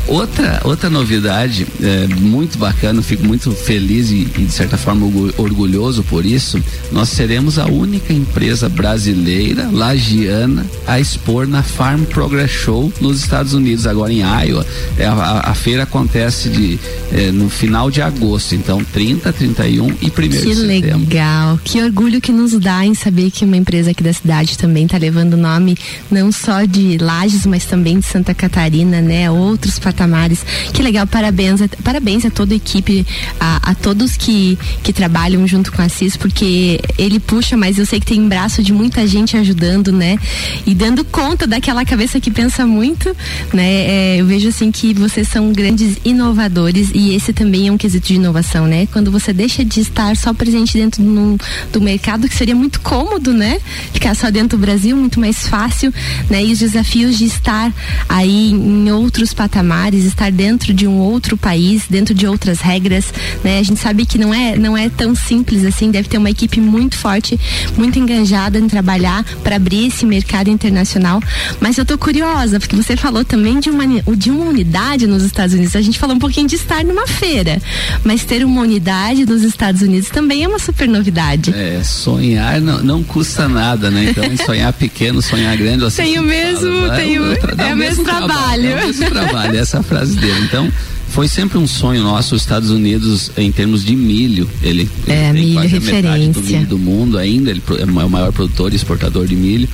outra 0.07 0.61
outra 0.63 0.89
novidade 0.89 1.67
eh, 1.81 2.07
muito 2.19 2.57
bacana, 2.57 3.01
fico 3.01 3.25
muito 3.25 3.51
feliz 3.51 4.09
e, 4.09 4.27
e 4.37 4.45
de 4.45 4.51
certa 4.51 4.77
forma 4.77 5.05
orgulhoso 5.37 6.03
por 6.03 6.25
isso. 6.25 6.61
Nós 6.91 7.09
seremos 7.09 7.57
a 7.59 7.65
única 7.65 8.13
empresa 8.13 8.67
brasileira 8.67 9.69
lagiana 9.71 10.65
a 10.85 10.99
expor 10.99 11.47
na 11.47 11.63
Farm 11.67 12.03
Progress 12.03 12.51
Show 12.51 12.91
nos 12.99 13.19
Estados 13.19 13.53
Unidos, 13.53 13.85
agora 13.85 14.11
em 14.11 14.21
Iowa. 14.21 14.65
É, 14.97 15.05
a, 15.05 15.41
a, 15.45 15.53
feira 15.53 15.83
acontece 15.83 16.49
de, 16.49 16.79
é, 17.11 17.31
no 17.31 17.49
final 17.49 17.91
de 17.91 18.01
agosto, 18.01 18.55
então 18.55 18.83
30, 18.83 19.31
31 19.33 19.67
e 19.67 19.81
1 19.81 19.95
que 20.09 20.27
de 20.27 20.37
setembro. 20.37 20.55
Que 20.55 20.61
legal, 20.65 21.59
que 21.63 21.81
orgulho 21.81 22.21
que 22.21 22.31
nos 22.31 22.53
dá 22.53 22.85
em 22.85 22.93
saber 22.93 23.31
que 23.31 23.45
uma 23.45 23.57
empresa 23.57 23.91
aqui 23.91 24.03
da 24.03 24.13
cidade 24.13 24.57
também 24.57 24.85
está 24.85 24.97
levando 24.97 25.33
o 25.33 25.37
nome 25.37 25.77
não 26.09 26.31
só 26.31 26.65
de 26.65 26.97
Lages, 26.97 27.45
mas 27.45 27.65
também 27.65 27.99
de 27.99 28.05
Santa 28.05 28.33
Catarina, 28.33 29.01
né? 29.01 29.29
Outros 29.29 29.79
patamares. 29.79 30.45
Que 30.73 30.81
legal, 30.81 31.05
parabéns, 31.07 31.61
a, 31.61 31.67
parabéns 31.83 32.25
a 32.25 32.29
toda 32.29 32.53
a 32.53 32.57
equipe, 32.57 33.05
a, 33.39 33.71
a 33.71 33.75
todos 33.75 34.17
que, 34.17 34.57
que 34.83 34.93
trabalham 34.93 35.47
junto 35.47 35.71
com 35.71 35.81
a 35.81 35.89
CIS, 35.89 36.17
porque 36.17 36.79
ele 36.97 37.19
puxa, 37.19 37.57
mas 37.57 37.77
eu 37.77 37.85
sei 37.85 37.99
que 37.99 38.05
tem 38.05 38.27
braço 38.27 38.63
de 38.63 38.73
muita 38.73 39.05
gente 39.07 39.37
ajudando, 39.37 39.91
né? 39.91 40.17
E 40.65 40.73
dando 40.73 41.03
conta 41.03 41.45
da 41.45 41.56
daquela 41.57 41.83
cabeça 41.83 42.19
que 42.19 42.29
pensa 42.29 42.67
muito, 42.67 43.15
né? 43.51 43.65
É, 43.65 44.17
eu 44.21 44.27
vejo 44.27 44.47
assim 44.49 44.71
que 44.71 44.93
vocês 44.93 45.27
são 45.27 45.51
grandes 45.51 45.97
inovadores 46.05 46.91
e 46.93 47.15
esse 47.15 47.33
também 47.33 47.67
é 47.67 47.71
um 47.71 47.77
quesito 47.77 48.07
de 48.07 48.13
inovação, 48.13 48.67
né? 48.67 48.87
Quando 48.91 49.09
você 49.09 49.33
deixa 49.33 49.65
de 49.65 49.79
estar 49.79 50.15
só 50.15 50.35
presente 50.35 50.77
dentro 50.77 51.01
do, 51.01 51.37
do 51.73 51.81
mercado, 51.81 52.29
que 52.29 52.35
seria 52.35 52.55
muito 52.55 52.79
cômodo, 52.81 53.33
né? 53.33 53.59
Ficar 53.91 54.15
só 54.15 54.29
dentro 54.29 54.55
do 54.55 54.61
Brasil, 54.61 54.95
muito 54.95 55.19
mais 55.19 55.47
fácil, 55.47 55.91
né? 56.29 56.45
E 56.45 56.51
os 56.53 56.59
desafios 56.59 57.17
de 57.17 57.25
estar 57.25 57.73
aí 58.07 58.51
em 58.51 58.91
outros 58.91 59.33
patamares, 59.33 60.05
estar 60.05 60.31
dentro 60.31 60.75
de 60.75 60.85
um 60.85 60.99
outro 60.99 61.35
país, 61.35 61.85
dentro 61.89 62.13
de 62.13 62.27
outras 62.27 62.59
regras, 62.59 63.11
né? 63.43 63.57
A 63.57 63.63
gente 63.63 63.79
sabe 63.79 64.05
que 64.05 64.19
não 64.19 64.31
é, 64.31 64.55
não 64.55 64.77
é 64.77 64.89
tão 64.89 65.15
simples 65.15 65.65
assim, 65.65 65.89
deve 65.89 66.07
ter 66.07 66.19
uma 66.19 66.29
equipe 66.29 66.61
muito 66.61 66.95
forte, 66.95 67.39
muito 67.75 67.97
engajada 67.97 68.59
em 68.59 68.67
trabalhar 68.67 69.25
para 69.43 69.55
abrir 69.55 69.87
esse 69.87 70.05
mercado 70.05 70.51
internacional, 70.51 71.19
mas 71.59 71.77
eu 71.77 71.85
tô 71.85 71.97
curiosa, 71.97 72.59
porque 72.59 72.75
você 72.75 72.95
falou 72.95 73.23
também 73.23 73.59
de 73.59 73.69
uma, 73.69 73.85
de 74.15 74.29
uma 74.31 74.45
unidade 74.45 75.07
nos 75.07 75.23
Estados 75.23 75.53
Unidos. 75.53 75.75
A 75.75 75.81
gente 75.81 75.99
falou 75.99 76.15
um 76.15 76.19
pouquinho 76.19 76.47
de 76.47 76.55
estar 76.55 76.83
numa 76.83 77.07
feira, 77.07 77.61
mas 78.03 78.23
ter 78.23 78.43
uma 78.43 78.61
unidade 78.61 79.25
nos 79.25 79.43
Estados 79.43 79.81
Unidos 79.81 80.09
também 80.09 80.43
é 80.43 80.47
uma 80.47 80.59
super 80.59 80.87
novidade. 80.87 81.53
É, 81.53 81.81
sonhar 81.83 82.59
não, 82.61 82.79
não 82.79 83.03
custa 83.03 83.47
nada, 83.47 83.89
né? 83.89 84.09
Então, 84.09 84.45
sonhar 84.45 84.71
pequeno, 84.73 85.21
sonhar 85.21 85.55
grande, 85.57 85.83
você 85.83 86.03
tem 86.03 86.19
o 86.19 86.23
mesmo, 86.23 86.81
fala, 86.81 86.95
tem 86.95 87.19
o, 87.19 87.33
é, 87.33 87.69
é 87.69 87.73
o 87.73 87.77
mesmo 87.77 88.03
trabalho. 88.03 88.27
trabalho. 88.27 88.67
É 88.67 88.83
o 88.83 88.87
mesmo 88.87 89.09
trabalho, 89.09 89.57
essa 89.57 89.77
é 89.77 89.79
a 89.79 89.83
frase 89.83 90.15
dele. 90.15 90.41
Então, 90.43 90.71
foi 91.09 91.27
sempre 91.27 91.57
um 91.57 91.67
sonho 91.67 92.03
nosso 92.03 92.35
os 92.35 92.41
Estados 92.41 92.69
Unidos 92.69 93.31
em 93.37 93.51
termos 93.51 93.83
de 93.83 93.95
milho. 93.95 94.49
Ele, 94.61 94.89
é, 95.07 95.29
ele 95.29 95.39
milho 95.39 95.59
referência. 95.61 96.33
do 96.33 96.41
milho 96.41 96.67
do 96.67 96.77
mundo 96.77 97.17
ainda, 97.17 97.51
ele 97.51 97.61
é 97.79 97.85
o 97.85 98.09
maior 98.09 98.31
produtor 98.31 98.73
e 98.73 98.75
exportador 98.75 99.25
de 99.25 99.35
milho. 99.35 99.67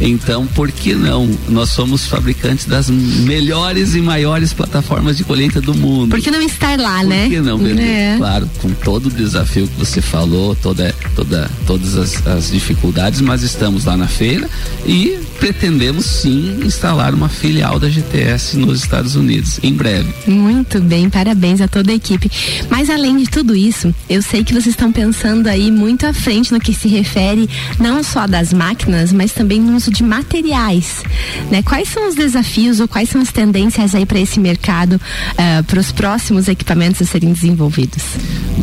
Então, 0.00 0.46
por 0.46 0.70
que 0.70 0.94
não? 0.94 1.28
Nós 1.48 1.70
somos 1.70 2.06
fabricantes 2.06 2.66
das 2.66 2.90
melhores 2.90 3.94
e 3.94 4.00
maiores 4.00 4.52
plataformas 4.52 5.16
de 5.16 5.24
colheita 5.24 5.60
do 5.60 5.74
mundo. 5.74 6.10
Por 6.10 6.20
que 6.20 6.30
não 6.30 6.42
estar 6.42 6.78
lá, 6.78 6.98
por 7.00 7.08
né? 7.08 7.22
Por 7.22 7.30
que 7.30 7.40
não 7.40 7.58
vender? 7.58 7.82
É. 7.82 8.16
Claro, 8.16 8.50
com 8.60 8.70
todo 8.70 9.06
o 9.06 9.10
desafio 9.10 9.66
que 9.66 9.78
você 9.78 10.00
falou, 10.00 10.54
toda, 10.54 10.94
toda, 11.14 11.50
todas 11.66 11.96
as, 11.96 12.26
as 12.26 12.50
dificuldades, 12.50 13.20
mas 13.20 13.42
estamos 13.42 13.84
lá 13.84 13.96
na 13.96 14.08
feira 14.08 14.48
e 14.86 15.18
pretendemos 15.38 16.04
sim 16.04 16.60
instalar 16.64 17.14
uma 17.14 17.28
filial 17.28 17.78
da 17.78 17.88
GTS 17.88 18.58
nos 18.58 18.82
Estados 18.82 19.16
Unidos 19.16 19.58
em 19.62 19.72
breve. 19.72 20.12
Muito 20.26 20.79
bem, 20.80 21.08
parabéns 21.08 21.60
a 21.60 21.68
toda 21.68 21.92
a 21.92 21.94
equipe. 21.94 22.30
Mas 22.68 22.90
além 22.90 23.16
de 23.16 23.28
tudo 23.28 23.54
isso, 23.54 23.94
eu 24.08 24.22
sei 24.22 24.44
que 24.44 24.52
vocês 24.52 24.68
estão 24.68 24.92
pensando 24.92 25.46
aí 25.46 25.70
muito 25.70 26.06
à 26.06 26.12
frente 26.12 26.52
no 26.52 26.60
que 26.60 26.74
se 26.74 26.88
refere 26.88 27.48
não 27.78 28.02
só 28.02 28.26
das 28.26 28.52
máquinas, 28.52 29.12
mas 29.12 29.32
também 29.32 29.60
no 29.60 29.76
uso 29.76 29.90
de 29.90 30.02
materiais. 30.02 31.02
Né? 31.50 31.62
Quais 31.62 31.88
são 31.88 32.08
os 32.08 32.14
desafios 32.14 32.80
ou 32.80 32.88
quais 32.88 33.08
são 33.08 33.20
as 33.20 33.32
tendências 33.32 33.94
aí 33.94 34.06
para 34.06 34.18
esse 34.18 34.38
mercado, 34.40 34.94
uh, 34.94 35.64
para 35.64 35.80
os 35.80 35.92
próximos 35.92 36.48
equipamentos 36.48 37.02
a 37.02 37.04
serem 37.04 37.32
desenvolvidos? 37.32 38.02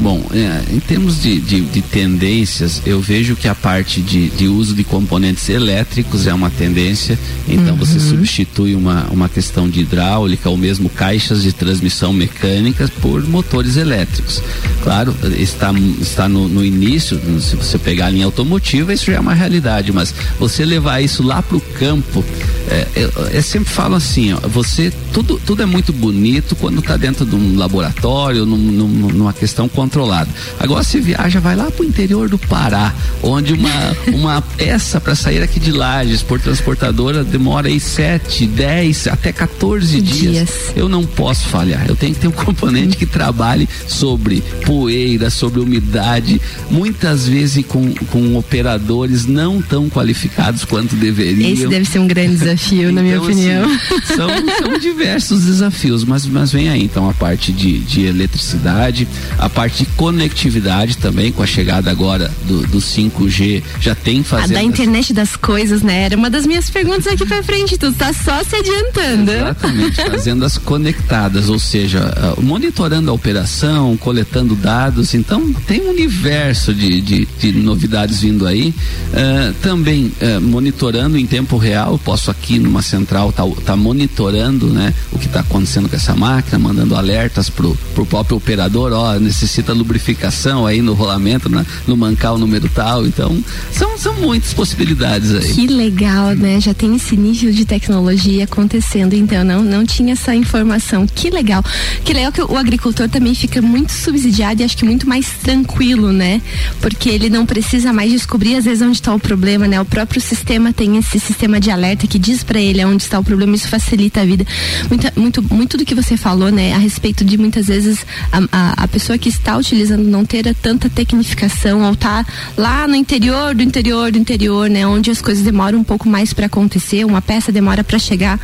Bom, 0.01 0.23
é, 0.32 0.75
em 0.75 0.80
termos 0.80 1.21
de, 1.21 1.39
de, 1.39 1.62
de, 1.62 1.82
tendências, 1.82 2.82
eu 2.86 3.01
vejo 3.01 3.36
que 3.36 3.47
a 3.47 3.56
parte 3.56 4.01
de, 4.01 4.30
de, 4.30 4.47
uso 4.47 4.75
de 4.75 4.84
componentes 4.84 5.49
elétricos 5.49 6.27
é 6.27 6.34
uma 6.34 6.49
tendência. 6.49 7.17
Então 7.47 7.73
uhum. 7.73 7.77
você 7.77 7.99
substitui 7.99 8.75
uma, 8.75 9.06
uma 9.10 9.27
questão 9.27 9.69
de 9.69 9.82
hidráulica 9.82 10.49
ou 10.49 10.58
mesmo 10.58 10.89
caixas 10.89 11.41
de 11.41 11.51
transmissão 11.51 12.06
mecânicas 12.13 12.89
por 12.89 13.25
motores 13.27 13.77
elétricos. 13.77 14.41
Claro, 14.88 15.13
está, 15.38 15.73
está 16.00 16.30
no, 16.30 16.47
no 16.47 16.63
início, 16.63 17.19
se 17.41 17.58
você 17.58 17.78
pegar 17.78 18.06
a 18.06 18.10
linha 18.10 18.23
automotiva, 18.23 18.93
isso 18.93 19.08
já 19.08 19.15
é 19.15 19.19
uma 19.19 19.34
realidade, 19.34 19.91
mas 19.91 20.15
você 20.39 20.63
levar 20.63 21.02
isso 21.02 21.21
lá 21.21 21.41
para 21.41 21.58
o 21.58 21.60
campo, 21.60 22.23
é, 22.69 22.88
eu, 22.95 23.12
eu, 23.34 23.43
sempre 23.43 23.69
falo 23.69 23.95
assim, 23.95 24.32
ó, 24.32 24.39
você 24.47 24.89
tudo, 25.12 25.41
tudo 25.45 25.62
é 25.62 25.65
muito 25.65 25.91
bonito 25.91 26.56
quando 26.56 26.80
está 26.80 26.95
dentro 26.95 27.26
de 27.26 27.36
um 27.36 27.58
laboratório, 27.58 28.45
num, 28.45 28.56
num, 28.58 28.88
numa 28.88 29.34
questão 29.34 29.67
controlada. 29.67 30.30
Agora 30.58 30.84
você 30.84 31.02
viaja, 31.02 31.41
vai 31.41 31.56
lá 31.56 31.69
para 31.69 31.84
o 31.84 31.86
interior 31.86 32.30
do 32.30 32.38
Pará, 32.38 32.93
onde 33.21 33.54
uma, 33.54 33.97
uma 34.13 34.41
peça 34.56 35.02
para 35.02 35.15
sair 35.15 35.41
aqui 35.41 35.60
de 35.60 35.71
Lages 35.71 36.21
por 36.21 36.39
transportadora 36.39 37.26
demora 37.26 37.67
aí 37.67 37.80
7, 37.80 38.45
10, 38.47 39.08
até 39.08 39.34
14 39.34 40.02
dias. 40.02 40.32
dias. 40.34 40.50
Eu 40.78 40.88
não 40.88 41.06
posso 41.06 41.47
falhar. 41.47 41.86
Eu 41.89 41.95
tenho 41.95 42.13
que 42.13 42.21
ter 42.21 42.28
um 42.28 42.32
componente 42.32 42.95
que 42.95 43.06
trabalhe 43.06 43.67
sobre 43.86 44.41
poeira, 44.77 45.31
sobre 45.31 45.59
umidade, 45.59 46.39
muitas 46.69 47.27
vezes 47.27 47.65
com, 47.65 47.95
com 48.11 48.37
operadores 48.37 49.25
não 49.25 49.59
tão 49.59 49.89
qualificados 49.89 50.63
quanto 50.63 50.95
deveriam. 50.95 51.51
Esse 51.51 51.67
deve 51.67 51.85
ser 51.85 51.97
um 51.97 52.05
grande 52.05 52.37
desafio, 52.37 52.91
na 52.91 53.01
minha 53.01 53.15
então, 53.15 53.27
assim, 53.27 53.33
opinião. 53.33 53.71
Assim, 53.71 54.15
são, 54.15 54.29
são 54.69 54.77
diversos 54.77 55.45
desafios, 55.45 56.03
mas, 56.03 56.27
mas 56.27 56.51
vem 56.51 56.69
aí 56.69 56.83
então 56.83 57.09
a 57.09 57.13
parte 57.13 57.51
de, 57.51 57.79
de 57.79 58.05
eletricidade, 58.05 59.07
a 59.39 59.49
parte 59.49 59.83
de 59.83 59.89
conectividade 59.93 60.97
também, 60.97 61.31
com 61.31 61.41
a 61.41 61.47
chegada 61.47 61.89
agora 61.89 62.31
do, 62.45 62.61
do 62.67 62.77
5G, 62.77 63.63
já 63.79 63.95
tem 63.95 64.21
fazendo. 64.21 64.57
A 64.57 64.59
da 64.59 64.63
internet 64.63 65.11
das 65.11 65.35
coisas, 65.35 65.81
né? 65.81 66.03
Era 66.03 66.15
uma 66.15 66.29
das 66.29 66.45
minhas 66.45 66.69
perguntas 66.69 67.07
aqui 67.07 67.25
pra 67.25 67.41
frente, 67.41 67.79
tu 67.79 67.91
tá 67.93 68.13
só 68.13 68.43
se 68.43 68.55
adiantando. 68.55 69.31
Exatamente, 69.31 69.95
fazendas 69.95 70.57
conectadas, 70.59 71.49
ou 71.49 71.57
seja, 71.57 72.13
monitorando 72.39 73.09
a 73.09 73.13
operação, 73.13 73.97
coletando 73.97 74.55
dados, 74.57 75.13
então 75.13 75.53
tem 75.65 75.81
um 75.81 75.89
universo 75.89 76.73
de, 76.73 77.01
de, 77.01 77.27
de 77.39 77.51
novidades 77.51 78.21
vindo 78.21 78.45
aí. 78.45 78.73
Uh, 79.07 79.53
também 79.61 80.11
uh, 80.21 80.41
monitorando 80.41 81.17
em 81.17 81.25
tempo 81.25 81.57
real, 81.57 81.97
posso 81.97 82.31
aqui 82.31 82.59
numa 82.59 82.81
central 82.81 83.31
tá, 83.31 83.43
tá 83.65 83.75
monitorando 83.75 84.67
né, 84.67 84.93
o 85.11 85.19
que 85.19 85.27
está 85.27 85.41
acontecendo 85.41 85.87
com 85.87 85.95
essa 85.95 86.15
máquina, 86.15 86.57
mandando 86.57 86.95
alertas 86.95 87.49
pro, 87.49 87.77
pro 87.93 88.05
próprio 88.05 88.37
operador, 88.37 88.91
ó, 88.93 89.19
necessita 89.19 89.73
lubrificação 89.73 90.65
aí 90.65 90.81
no 90.81 90.93
rolamento, 90.93 91.49
na, 91.49 91.65
no 91.85 91.95
mancal 91.95 92.37
número 92.37 92.69
tal. 92.69 93.05
Então, 93.05 93.37
são, 93.71 93.97
são 93.97 94.13
muitas 94.15 94.53
possibilidades 94.53 95.33
aí. 95.33 95.53
Que 95.53 95.67
legal, 95.67 96.33
né? 96.33 96.59
Já 96.59 96.73
tem 96.73 96.95
esse 96.95 97.15
nível 97.15 97.51
de 97.51 97.65
tecnologia 97.65 98.45
acontecendo, 98.45 99.13
então 99.13 99.43
não, 99.43 99.63
não 99.63 99.85
tinha 99.85 100.13
essa 100.13 100.35
informação. 100.35 101.05
Que 101.07 101.29
legal. 101.29 101.63
Que 102.03 102.13
legal 102.13 102.31
que 102.31 102.41
o 102.41 102.57
agricultor 102.57 103.07
também 103.09 103.35
fica 103.35 103.61
muito 103.61 103.91
subsidiado 103.91 104.46
e 104.55 104.63
acho 104.63 104.77
que 104.77 104.86
muito 104.86 105.07
mais 105.07 105.29
tranquilo, 105.41 106.12
né? 106.12 106.41
Porque 106.81 107.10
ele 107.10 107.29
não 107.29 107.45
precisa 107.45 107.91
mais 107.91 108.12
descobrir 108.12 108.55
às 108.55 108.65
vezes 108.65 108.81
onde 108.81 108.97
está 108.97 109.13
o 109.13 109.19
problema, 109.19 109.67
né? 109.67 109.79
O 109.79 109.86
próprio 109.86 110.21
sistema 110.21 110.73
tem 110.73 110.97
esse 110.97 111.19
sistema 111.19 111.60
de 111.60 111.71
alerta 111.71 112.07
que 112.07 112.19
diz 112.19 112.43
para 112.43 112.60
ele 112.60 112.83
onde 112.86 113.03
está 113.03 113.19
o 113.19 113.23
problema, 113.23 113.55
isso 113.55 113.67
facilita 113.67 114.21
a 114.21 114.25
vida. 114.25 114.45
Muita, 114.89 115.13
muito, 115.15 115.53
muito 115.53 115.77
do 115.77 115.86
que 115.86 115.95
você 115.95 116.15
falou, 116.15 116.51
né? 116.51 116.73
A 116.73 116.77
respeito 116.77 117.23
de 117.25 117.38
muitas 117.38 117.67
vezes 117.67 118.05
a, 118.31 118.39
a, 118.51 118.83
a 118.83 118.88
pessoa 118.88 119.17
que 119.17 119.29
está 119.29 119.57
utilizando 119.57 120.03
não 120.03 120.25
ter 120.25 120.53
tanta 120.55 120.89
tecnificação 120.89 121.83
ou 121.83 121.95
tá 121.95 122.25
lá 122.55 122.88
no 122.88 122.95
interior 122.95 123.53
do 123.53 123.63
interior 123.63 124.12
do 124.12 124.17
interior, 124.17 124.69
né? 124.69 124.86
Onde 124.86 125.12
as 125.12 125.21
coisas 125.21 125.43
demoram 125.43 125.79
um 125.79 125.83
pouco 125.83 126.07
mais 126.07 126.33
para 126.33 126.45
acontecer, 126.45 127.05
uma 127.05 127.21
peça 127.21 127.51
demora 127.51 127.83
para 127.83 127.99
chegar. 127.99 128.39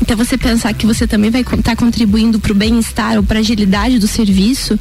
Então 0.00 0.16
você 0.16 0.36
pensar 0.36 0.72
que 0.74 0.86
você 0.86 1.06
também 1.06 1.30
vai 1.30 1.42
estar 1.42 1.56
tá 1.62 1.76
contribuindo 1.76 2.38
para 2.38 2.52
o 2.52 2.54
bem-estar 2.54 3.16
ou 3.16 3.22
para 3.22 3.38
agilidade 3.38 3.98
do 3.98 4.06
serviço, 4.06 4.78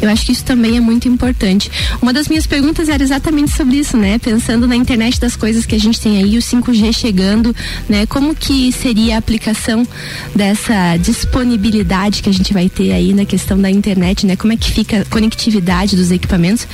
eu 0.00 0.08
acho 0.08 0.17
que 0.24 0.32
isso 0.32 0.44
também 0.44 0.76
é 0.76 0.80
muito 0.80 1.08
importante. 1.08 1.70
Uma 2.00 2.12
das 2.12 2.28
minhas 2.28 2.46
perguntas 2.46 2.88
era 2.88 3.02
exatamente 3.02 3.52
sobre 3.52 3.76
isso, 3.76 3.96
né? 3.96 4.18
Pensando 4.18 4.66
na 4.66 4.76
internet 4.76 5.20
das 5.20 5.36
coisas 5.36 5.66
que 5.66 5.74
a 5.74 5.80
gente 5.80 6.00
tem 6.00 6.18
aí, 6.18 6.36
o 6.36 6.42
5G 6.42 6.92
chegando, 6.92 7.54
né? 7.88 8.06
Como 8.06 8.34
que 8.34 8.72
seria 8.72 9.16
a 9.16 9.18
aplicação 9.18 9.86
dessa 10.34 10.96
disponibilidade 10.96 12.22
que 12.22 12.28
a 12.28 12.32
gente 12.32 12.52
vai 12.52 12.68
ter 12.68 12.92
aí 12.92 13.12
na 13.12 13.24
questão 13.24 13.60
da 13.60 13.70
internet, 13.70 14.26
né? 14.26 14.36
Como 14.36 14.52
é 14.52 14.56
que 14.56 14.70
fica 14.70 15.00
a 15.00 15.04
conectividade 15.04 15.96
dos 15.96 16.10
equipamentos? 16.10 16.66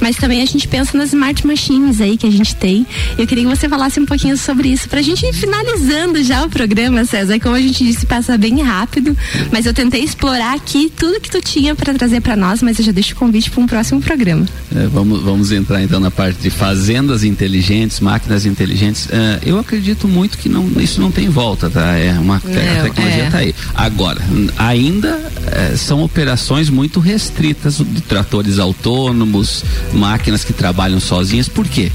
Mas 0.00 0.16
também 0.16 0.42
a 0.42 0.46
gente 0.46 0.66
pensa 0.68 0.96
nas 0.96 1.08
smart 1.08 1.46
machines 1.46 2.00
aí 2.00 2.16
que 2.16 2.26
a 2.26 2.30
gente 2.30 2.54
tem. 2.56 2.86
Eu 3.18 3.26
queria 3.26 3.44
que 3.44 3.50
você 3.50 3.68
falasse 3.68 4.00
um 4.00 4.06
pouquinho 4.06 4.36
sobre 4.36 4.68
isso 4.68 4.88
pra 4.88 5.02
gente 5.02 5.24
ir 5.24 5.32
finalizando 5.32 6.22
já 6.22 6.44
o 6.44 6.48
programa, 6.48 7.04
César. 7.04 7.38
Como 7.40 7.54
a 7.54 7.60
gente 7.60 7.84
disse, 7.84 8.06
passa 8.06 8.36
bem 8.38 8.60
rápido, 8.62 9.16
mas 9.50 9.66
eu 9.66 9.74
tentei 9.74 10.02
explorar 10.02 10.54
aqui 10.54 10.92
tudo 10.96 11.20
que 11.20 11.30
tu 11.30 11.40
tinha 11.40 11.74
para 11.74 11.94
trazer 11.94 12.20
para 12.20 12.36
nós, 12.36 12.62
mas 12.62 12.78
eu 12.78 12.84
já 12.84 12.91
deixo 12.92 13.14
o 13.14 13.16
convite 13.16 13.50
para 13.50 13.60
um 13.62 13.66
próximo 13.66 14.00
programa. 14.00 14.46
É, 14.74 14.86
vamos, 14.86 15.22
vamos 15.22 15.52
entrar 15.52 15.82
então 15.82 16.00
na 16.00 16.10
parte 16.10 16.40
de 16.40 16.50
fazendas 16.50 17.24
inteligentes, 17.24 18.00
máquinas 18.00 18.46
inteligentes. 18.46 19.06
Uh, 19.06 19.10
eu 19.44 19.58
acredito 19.58 20.06
muito 20.06 20.38
que 20.38 20.48
não, 20.48 20.68
isso 20.78 21.00
não 21.00 21.10
tem 21.10 21.28
volta, 21.28 21.70
tá? 21.70 21.96
É 21.96 22.12
uma 22.18 22.40
é, 22.46 22.80
a 22.80 22.82
tecnologia 22.84 23.26
está 23.26 23.40
é. 23.40 23.44
aí. 23.46 23.54
Agora, 23.74 24.20
ainda 24.56 25.20
é, 25.46 25.76
são 25.76 26.02
operações 26.02 26.70
muito 26.70 27.00
restritas 27.00 27.78
de 27.78 28.00
tratores 28.00 28.58
autônomos, 28.58 29.64
máquinas 29.92 30.44
que 30.44 30.52
trabalham 30.52 31.00
sozinhas. 31.00 31.48
Por 31.48 31.66
quê? 31.66 31.90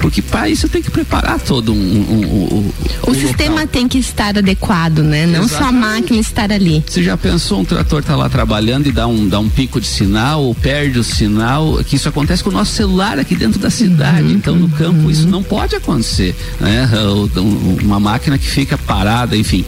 Porque 0.00 0.22
para 0.22 0.48
isso 0.48 0.68
tem 0.68 0.82
que 0.82 0.90
preparar 0.90 1.40
todo 1.40 1.72
um. 1.72 1.76
um, 1.76 2.24
um 2.24 2.72
o, 3.06 3.10
o 3.10 3.14
sistema 3.14 3.54
local. 3.54 3.68
tem 3.68 3.88
que 3.88 3.98
estar 3.98 4.36
adequado, 4.36 5.00
né? 5.00 5.26
Não 5.26 5.44
Exatamente. 5.44 5.58
só 5.58 5.64
a 5.64 5.72
máquina 5.72 6.20
estar 6.20 6.52
ali. 6.52 6.82
Você 6.86 7.02
já 7.02 7.16
pensou 7.16 7.60
um 7.60 7.64
trator 7.64 8.02
tá 8.02 8.16
lá 8.16 8.28
trabalhando 8.28 8.88
e 8.88 8.92
dá 8.92 9.06
um, 9.06 9.28
dá 9.28 9.38
um 9.38 9.48
pico 9.48 9.80
de 9.80 9.86
sinal 9.86 10.42
ou 10.42 10.54
perde 10.54 10.98
o 10.98 11.04
sinal? 11.04 11.82
Que 11.84 11.96
isso 11.96 12.08
acontece 12.08 12.42
com 12.42 12.50
o 12.50 12.52
nosso 12.52 12.72
celular 12.72 13.18
aqui 13.18 13.34
dentro 13.34 13.60
da 13.60 13.70
cidade. 13.70 14.28
Uhum, 14.28 14.32
então 14.32 14.56
no 14.56 14.68
campo 14.68 15.02
uhum. 15.02 15.10
isso 15.10 15.26
não 15.28 15.42
pode 15.42 15.76
acontecer. 15.76 16.34
Né? 16.60 16.88
Uma 17.82 18.00
máquina 18.00 18.36
que 18.38 18.46
fica 18.46 18.76
parada, 18.76 19.36
enfim. 19.36 19.64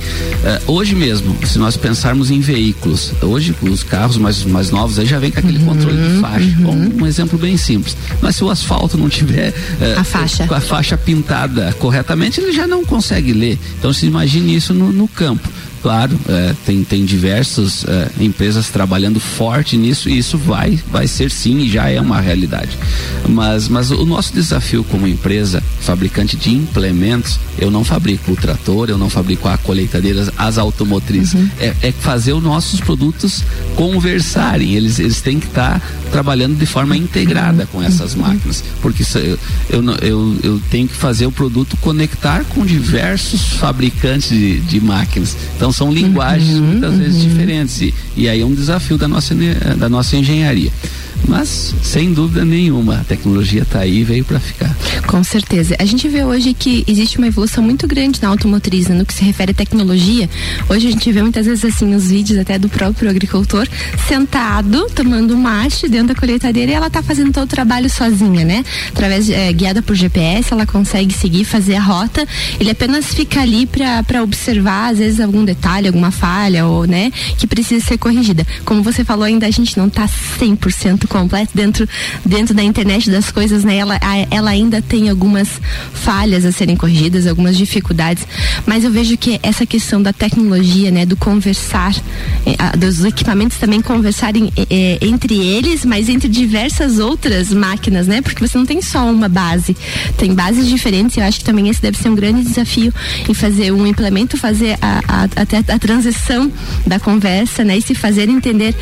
Uh, 0.66 0.72
hoje 0.72 0.94
mesmo, 0.94 1.36
se 1.46 1.58
nós 1.58 1.76
pensarmos 1.76 2.30
em 2.30 2.40
veículos, 2.40 3.12
hoje 3.22 3.54
os 3.62 3.82
carros 3.82 4.16
mais, 4.16 4.44
mais 4.44 4.70
novos 4.70 4.98
aí 4.98 5.06
já 5.06 5.18
vem 5.18 5.30
com 5.30 5.38
aquele 5.38 5.58
uhum, 5.58 5.66
controle 5.66 5.96
de 5.96 6.20
faixa. 6.20 6.54
Bom, 6.58 6.72
uhum. 6.72 6.92
um 7.02 7.06
exemplo 7.06 7.38
bem 7.38 7.56
simples. 7.56 7.96
Mas 8.20 8.36
se 8.36 8.44
o 8.44 8.50
asfalto 8.50 8.98
não 8.98 9.08
tiver. 9.08 9.50
Uh, 9.50 10.00
a 10.00 10.04
faixa 10.04 10.23
faixa. 10.28 10.46
com 10.46 10.54
a 10.54 10.60
faixa 10.60 10.98
pintada 10.98 11.72
corretamente, 11.78 12.40
ele 12.40 12.52
já 12.52 12.66
não 12.66 12.84
consegue 12.84 13.32
ler. 13.32 13.58
Então 13.78 13.92
se 13.92 14.06
imagine 14.06 14.54
isso 14.54 14.74
no, 14.74 14.92
no 14.92 15.08
campo 15.08 15.48
claro, 15.84 16.18
é, 16.30 16.54
tem, 16.64 16.82
tem 16.82 17.04
diversas 17.04 17.84
é, 17.86 18.10
empresas 18.18 18.70
trabalhando 18.70 19.20
forte 19.20 19.76
nisso 19.76 20.08
e 20.08 20.16
isso 20.16 20.38
vai, 20.38 20.80
vai 20.90 21.06
ser 21.06 21.30
sim 21.30 21.58
e 21.58 21.68
já 21.68 21.90
é 21.90 22.00
uma 22.00 22.22
realidade. 22.22 22.78
Mas, 23.28 23.68
mas 23.68 23.90
o 23.90 24.06
nosso 24.06 24.32
desafio 24.32 24.82
como 24.84 25.06
empresa, 25.06 25.62
fabricante 25.80 26.38
de 26.38 26.50
implementos, 26.50 27.38
eu 27.58 27.70
não 27.70 27.84
fabrico 27.84 28.32
o 28.32 28.36
trator, 28.36 28.88
eu 28.88 28.96
não 28.96 29.10
fabrico 29.10 29.46
a 29.46 29.58
colheitadeira, 29.58 30.32
as 30.38 30.56
automotriz, 30.56 31.34
uhum. 31.34 31.50
é, 31.60 31.74
é, 31.82 31.92
fazer 31.92 32.32
os 32.32 32.42
nossos 32.42 32.80
produtos 32.80 33.44
conversarem, 33.76 34.74
eles, 34.74 34.98
eles 34.98 35.20
têm 35.20 35.38
que 35.38 35.48
estar 35.48 35.80
tá 35.80 35.86
trabalhando 36.10 36.56
de 36.56 36.64
forma 36.64 36.96
integrada 36.96 37.66
com 37.66 37.82
essas 37.82 38.14
uhum. 38.14 38.22
máquinas, 38.22 38.64
porque 38.80 39.04
eu, 39.16 39.38
eu, 39.68 39.96
eu, 40.00 40.36
eu 40.42 40.60
tenho 40.70 40.88
que 40.88 40.94
fazer 40.94 41.26
o 41.26 41.32
produto 41.32 41.76
conectar 41.76 42.42
com 42.44 42.64
diversos 42.64 43.42
fabricantes 43.58 44.30
de, 44.30 44.60
de 44.60 44.80
máquinas. 44.80 45.36
Então 45.56 45.73
são 45.74 45.92
linguagens 45.92 46.56
uhum, 46.56 46.66
muitas 46.66 46.92
uhum. 46.92 46.98
vezes 46.98 47.22
diferentes. 47.22 47.80
E, 47.80 47.94
e, 48.16 48.28
aí 48.28 48.40
é 48.40 48.46
um 48.46 48.54
desafio 48.54 48.96
da 48.96 49.08
nossa, 49.08 49.34
da 49.76 49.88
nossa 49.88 50.16
engenharia. 50.16 50.70
Mas, 51.26 51.74
sem 51.82 52.12
dúvida 52.12 52.44
nenhuma, 52.44 53.00
a 53.00 53.04
tecnologia 53.04 53.62
está 53.62 53.80
aí 53.80 53.98
e 53.98 54.04
veio 54.04 54.24
para 54.24 54.38
ficar. 54.38 54.74
Com 55.06 55.22
certeza. 55.24 55.74
A 55.78 55.84
gente 55.84 56.08
vê 56.08 56.24
hoje 56.24 56.54
que 56.54 56.84
existe 56.86 57.18
uma 57.18 57.26
evolução 57.26 57.62
muito 57.62 57.86
grande 57.86 58.20
na 58.20 58.28
automotriz, 58.28 58.88
né, 58.88 58.94
no 58.94 59.06
que 59.06 59.14
se 59.14 59.24
refere 59.24 59.52
à 59.52 59.54
tecnologia. 59.54 60.28
Hoje 60.68 60.88
a 60.88 60.90
gente 60.90 61.10
vê 61.10 61.22
muitas 61.22 61.46
vezes 61.46 61.64
assim 61.64 61.94
os 61.94 62.08
vídeos 62.08 62.38
até 62.38 62.58
do 62.58 62.68
próprio 62.68 63.10
agricultor 63.10 63.66
sentado, 64.06 64.86
tomando 64.94 65.34
um 65.34 65.40
mate 65.40 65.88
dentro 65.88 66.08
da 66.08 66.14
colheitadeira 66.14 66.72
e 66.72 66.74
ela 66.74 66.88
está 66.88 67.02
fazendo 67.02 67.32
todo 67.32 67.44
o 67.44 67.48
trabalho 67.48 67.88
sozinha, 67.88 68.44
né? 68.44 68.64
Através, 68.90 69.28
é, 69.30 69.52
guiada 69.52 69.82
por 69.82 69.94
GPS, 69.94 70.52
ela 70.52 70.66
consegue 70.66 71.12
seguir, 71.12 71.44
fazer 71.44 71.76
a 71.76 71.80
rota. 71.80 72.26
Ele 72.60 72.70
apenas 72.70 73.06
fica 73.14 73.40
ali 73.40 73.66
para 73.66 74.22
observar, 74.22 74.92
às 74.92 74.98
vezes, 74.98 75.20
algum 75.20 75.44
detalhe, 75.44 75.86
alguma 75.86 76.10
falha, 76.10 76.66
ou, 76.66 76.86
né, 76.86 77.10
que 77.38 77.46
precisa 77.46 77.84
ser 77.84 77.98
corrigida. 77.98 78.46
Como 78.64 78.82
você 78.82 79.04
falou, 79.04 79.24
ainda 79.24 79.46
a 79.46 79.50
gente 79.50 79.76
não 79.76 79.86
está 79.86 80.08
100% 80.38 81.06
completo 81.14 81.52
dentro, 81.54 81.88
dentro 82.26 82.52
da 82.52 82.62
internet 82.64 83.08
das 83.08 83.30
coisas, 83.30 83.62
né? 83.62 83.76
Ela, 83.76 84.00
ela 84.32 84.50
ainda 84.50 84.82
tem 84.82 85.08
algumas 85.08 85.48
falhas 85.92 86.44
a 86.44 86.50
serem 86.50 86.74
corrigidas, 86.74 87.24
algumas 87.24 87.56
dificuldades, 87.56 88.26
mas 88.66 88.82
eu 88.82 88.90
vejo 88.90 89.16
que 89.16 89.38
essa 89.40 89.64
questão 89.64 90.02
da 90.02 90.12
tecnologia, 90.12 90.90
né, 90.90 91.06
do 91.06 91.16
conversar, 91.16 91.94
eh, 92.44 92.76
dos 92.76 93.04
equipamentos 93.04 93.58
também 93.58 93.80
conversarem 93.80 94.52
eh, 94.56 94.98
entre 95.00 95.38
eles, 95.38 95.84
mas 95.84 96.08
entre 96.08 96.28
diversas 96.28 96.98
outras 96.98 97.52
máquinas, 97.52 98.08
né? 98.08 98.20
Porque 98.20 98.44
você 98.44 98.58
não 98.58 98.66
tem 98.66 98.82
só 98.82 99.08
uma 99.08 99.28
base, 99.28 99.76
tem 100.18 100.34
bases 100.34 100.66
diferentes. 100.66 101.16
Eu 101.16 101.22
acho 101.22 101.38
que 101.38 101.44
também 101.44 101.68
esse 101.68 101.80
deve 101.80 101.96
ser 101.96 102.08
um 102.08 102.16
grande 102.16 102.42
desafio 102.42 102.92
em 103.28 103.34
fazer 103.34 103.70
um 103.70 103.86
implemento, 103.86 104.36
fazer 104.36 104.76
a, 104.82 104.98
a, 105.06 105.22
a, 105.24 105.74
a 105.74 105.78
transição 105.78 106.50
da 106.84 106.98
conversa, 106.98 107.62
né? 107.62 107.78
E 107.78 107.82
se 107.82 107.94
fazer 107.94 108.28
entender, 108.28 108.74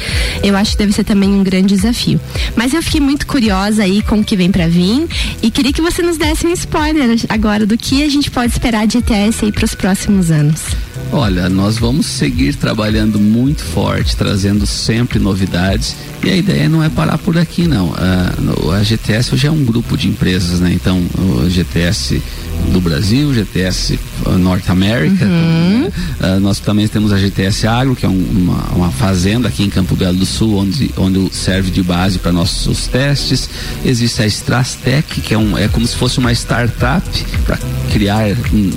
eu 0.42 0.56
acho 0.56 0.72
que 0.72 0.78
deve 0.78 0.92
ser 0.92 1.04
também 1.04 1.28
um 1.28 1.42
grande 1.44 1.74
desafio. 1.74 2.20
Mas 2.56 2.74
eu 2.74 2.82
fiquei 2.82 3.00
muito 3.00 3.26
curiosa 3.26 3.82
aí 3.82 4.02
com 4.02 4.20
o 4.20 4.24
que 4.24 4.36
vem 4.36 4.50
para 4.50 4.68
vir 4.68 5.06
e 5.42 5.50
queria 5.50 5.72
que 5.72 5.82
você 5.82 6.02
nos 6.02 6.16
desse 6.16 6.46
um 6.46 6.52
spoiler 6.52 7.18
agora 7.28 7.66
do 7.66 7.76
que 7.76 8.02
a 8.02 8.08
gente 8.08 8.30
pode 8.30 8.52
esperar 8.52 8.86
de 8.86 8.98
ETS 8.98 9.42
aí 9.42 9.52
para 9.52 9.64
os 9.64 9.74
próximos 9.74 10.30
anos. 10.30 10.60
Olha, 11.10 11.46
nós 11.48 11.76
vamos 11.76 12.06
seguir 12.06 12.54
trabalhando 12.54 13.20
muito 13.20 13.62
forte, 13.62 14.16
trazendo 14.16 14.66
sempre 14.66 15.18
novidades. 15.18 15.94
E 16.24 16.30
a 16.30 16.36
ideia 16.36 16.68
não 16.68 16.82
é 16.82 16.88
parar 16.88 17.18
por 17.18 17.36
aqui, 17.36 17.66
não. 17.66 17.92
A, 17.94 18.76
a 18.76 18.82
GTS 18.82 19.34
hoje 19.34 19.46
é 19.46 19.50
um 19.50 19.62
grupo 19.62 19.96
de 19.96 20.08
empresas, 20.08 20.60
né? 20.60 20.72
Então, 20.72 21.02
o 21.18 21.50
GTS 21.50 22.22
do 22.72 22.80
Brasil, 22.80 23.34
GTS 23.34 23.98
Norte 24.30 24.70
América. 24.70 25.24
Uhum. 25.24 25.86
Uh, 25.86 26.40
nós 26.40 26.58
também 26.58 26.86
temos 26.88 27.12
a 27.12 27.18
GTS 27.18 27.66
Agro, 27.66 27.96
que 27.96 28.06
é 28.06 28.08
um, 28.08 28.12
uma, 28.12 28.62
uma, 28.74 28.90
fazenda 28.90 29.48
aqui 29.48 29.64
em 29.64 29.70
Campo 29.70 29.96
Belo 29.96 30.16
do 30.16 30.26
Sul, 30.26 30.56
onde, 30.56 30.90
onde 30.96 31.34
serve 31.34 31.70
de 31.70 31.82
base 31.82 32.18
para 32.18 32.32
nossos 32.32 32.86
testes. 32.86 33.48
Existe 33.84 34.22
a 34.22 34.26
Strastec, 34.26 35.20
que 35.20 35.34
é, 35.34 35.38
um, 35.38 35.56
é 35.56 35.68
como 35.68 35.86
se 35.86 35.96
fosse 35.96 36.18
uma 36.18 36.32
startup 36.32 37.02
para 37.44 37.58
criar 37.92 38.28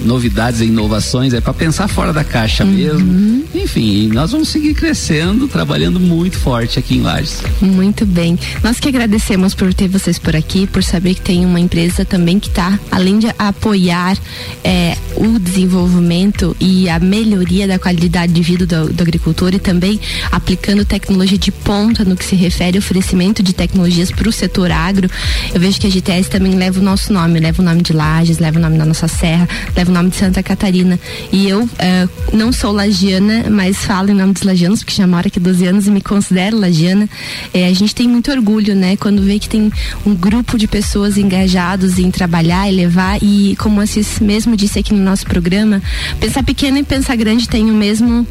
novidades 0.04 0.62
e 0.62 0.66
inovações, 0.66 1.34
é 1.34 1.42
para 1.42 1.54
pensar 1.54 1.88
fora 1.88 2.12
da 2.12 2.24
caixa 2.24 2.64
uhum. 2.64 2.72
mesmo. 2.72 3.46
Enfim, 3.54 4.08
nós 4.08 4.32
vamos 4.32 4.50
seguir 4.50 4.74
crescendo, 4.74 5.48
trabalhando 5.48 6.00
muito 6.00 6.38
forte 6.38 6.80
aqui 6.80 6.98
em 6.98 7.02
Lages. 7.02 7.42
Muito 7.62 8.06
bem. 8.06 8.38
Nós 8.64 8.80
que 8.80 8.90
agradecemos 8.90 9.54
por 9.54 9.74
ter 9.74 9.88
vocês 9.88 10.20
por 10.20 10.36
aqui, 10.36 10.68
por 10.68 10.84
saber 10.84 11.16
que 11.16 11.22
tem 11.22 11.46
uma 11.46 11.60
empresa 11.60 12.06
também 12.06 12.40
que 12.40 12.48
está, 12.48 12.80
além 12.92 13.20
de 13.20 13.28
apoiar 13.38 14.18
é, 14.64 14.98
o 15.16 15.35
desenvolvimento 15.40 16.56
e 16.60 16.90
a 16.90 17.00
melhoria 17.00 17.68
da 17.68 17.80
qualidade 17.80 18.34
de 18.34 18.42
vida 18.42 18.66
do, 18.66 18.94
do, 18.94 19.02
agricultor 19.02 19.54
e 19.54 19.60
também 19.60 20.00
aplicando 20.32 20.86
tecnologia 20.86 21.38
de 21.38 21.52
ponta 21.52 22.04
no 22.04 22.16
que 22.16 22.26
se 22.26 22.36
refere 22.36 22.78
ao 22.78 22.80
oferecimento 22.80 23.42
de 23.42 23.54
tecnologias 23.54 24.12
para 24.12 24.28
o 24.28 24.32
setor 24.32 24.72
agro. 24.72 25.10
Eu 25.54 25.60
vejo 25.60 25.80
que 25.80 25.88
a 25.88 25.90
GTS 25.90 26.30
também 26.30 26.56
leva 26.56 26.80
o 26.80 26.84
nosso 26.84 27.12
nome, 27.12 27.40
leva 27.40 27.62
o 27.62 27.66
nome 27.66 27.82
de 27.82 27.94
Lages, 27.94 28.40
leva 28.40 28.58
o 28.58 28.62
nome 28.62 28.78
da 28.78 28.86
nossa 28.86 29.08
serra, 29.08 29.48
leva 29.76 29.92
o 29.92 29.94
nome 29.94 30.10
de 30.10 30.16
Santa 30.18 30.42
Catarina. 30.42 31.00
E 31.32 31.48
eu 31.48 31.68
é, 31.78 32.08
não 32.34 32.52
sou 32.52 32.72
lagiana, 32.72 33.46
mas 33.50 33.78
falo 33.78 34.12
em 34.12 34.16
nome 34.16 34.34
dos 34.34 34.44
lagianos, 34.44 34.84
porque 34.84 34.96
já 34.96 35.08
moro 35.08 35.28
aqui 35.28 35.40
12 35.40 35.66
anos 35.66 35.88
e 35.88 35.92
me 35.92 36.02
considero 36.02 36.60
lagiana. 36.60 37.10
É, 37.54 37.68
a 37.68 37.74
gente 37.74 37.94
tem 37.94 38.08
muito 38.08 38.32
orgulho, 38.32 38.76
né, 38.76 38.96
quando 38.98 39.22
vê 39.22 39.40
que 39.40 39.50
tem 39.50 39.72
um 40.06 40.16
grupo 40.16 40.58
de 40.58 40.68
pessoas 40.68 41.18
engajados 41.18 42.00
em 42.00 42.12
trabalhar 42.12 42.72
e 42.72 42.76
levar 42.76 43.18
e 43.22 43.56
como 43.58 43.82
Assis 43.82 44.20
mesmo 44.20 44.56
disse 44.56 44.80
aqui 44.80 44.94
no 44.94 45.04
nosso 45.04 45.25
programa, 45.26 45.82
pensar 46.20 46.44
pequeno 46.44 46.78
e 46.78 46.84
pensar 46.84 47.16
grande 47.16 47.48
tem 47.48 47.70
o 47.70 47.74
mesmo 47.74 48.28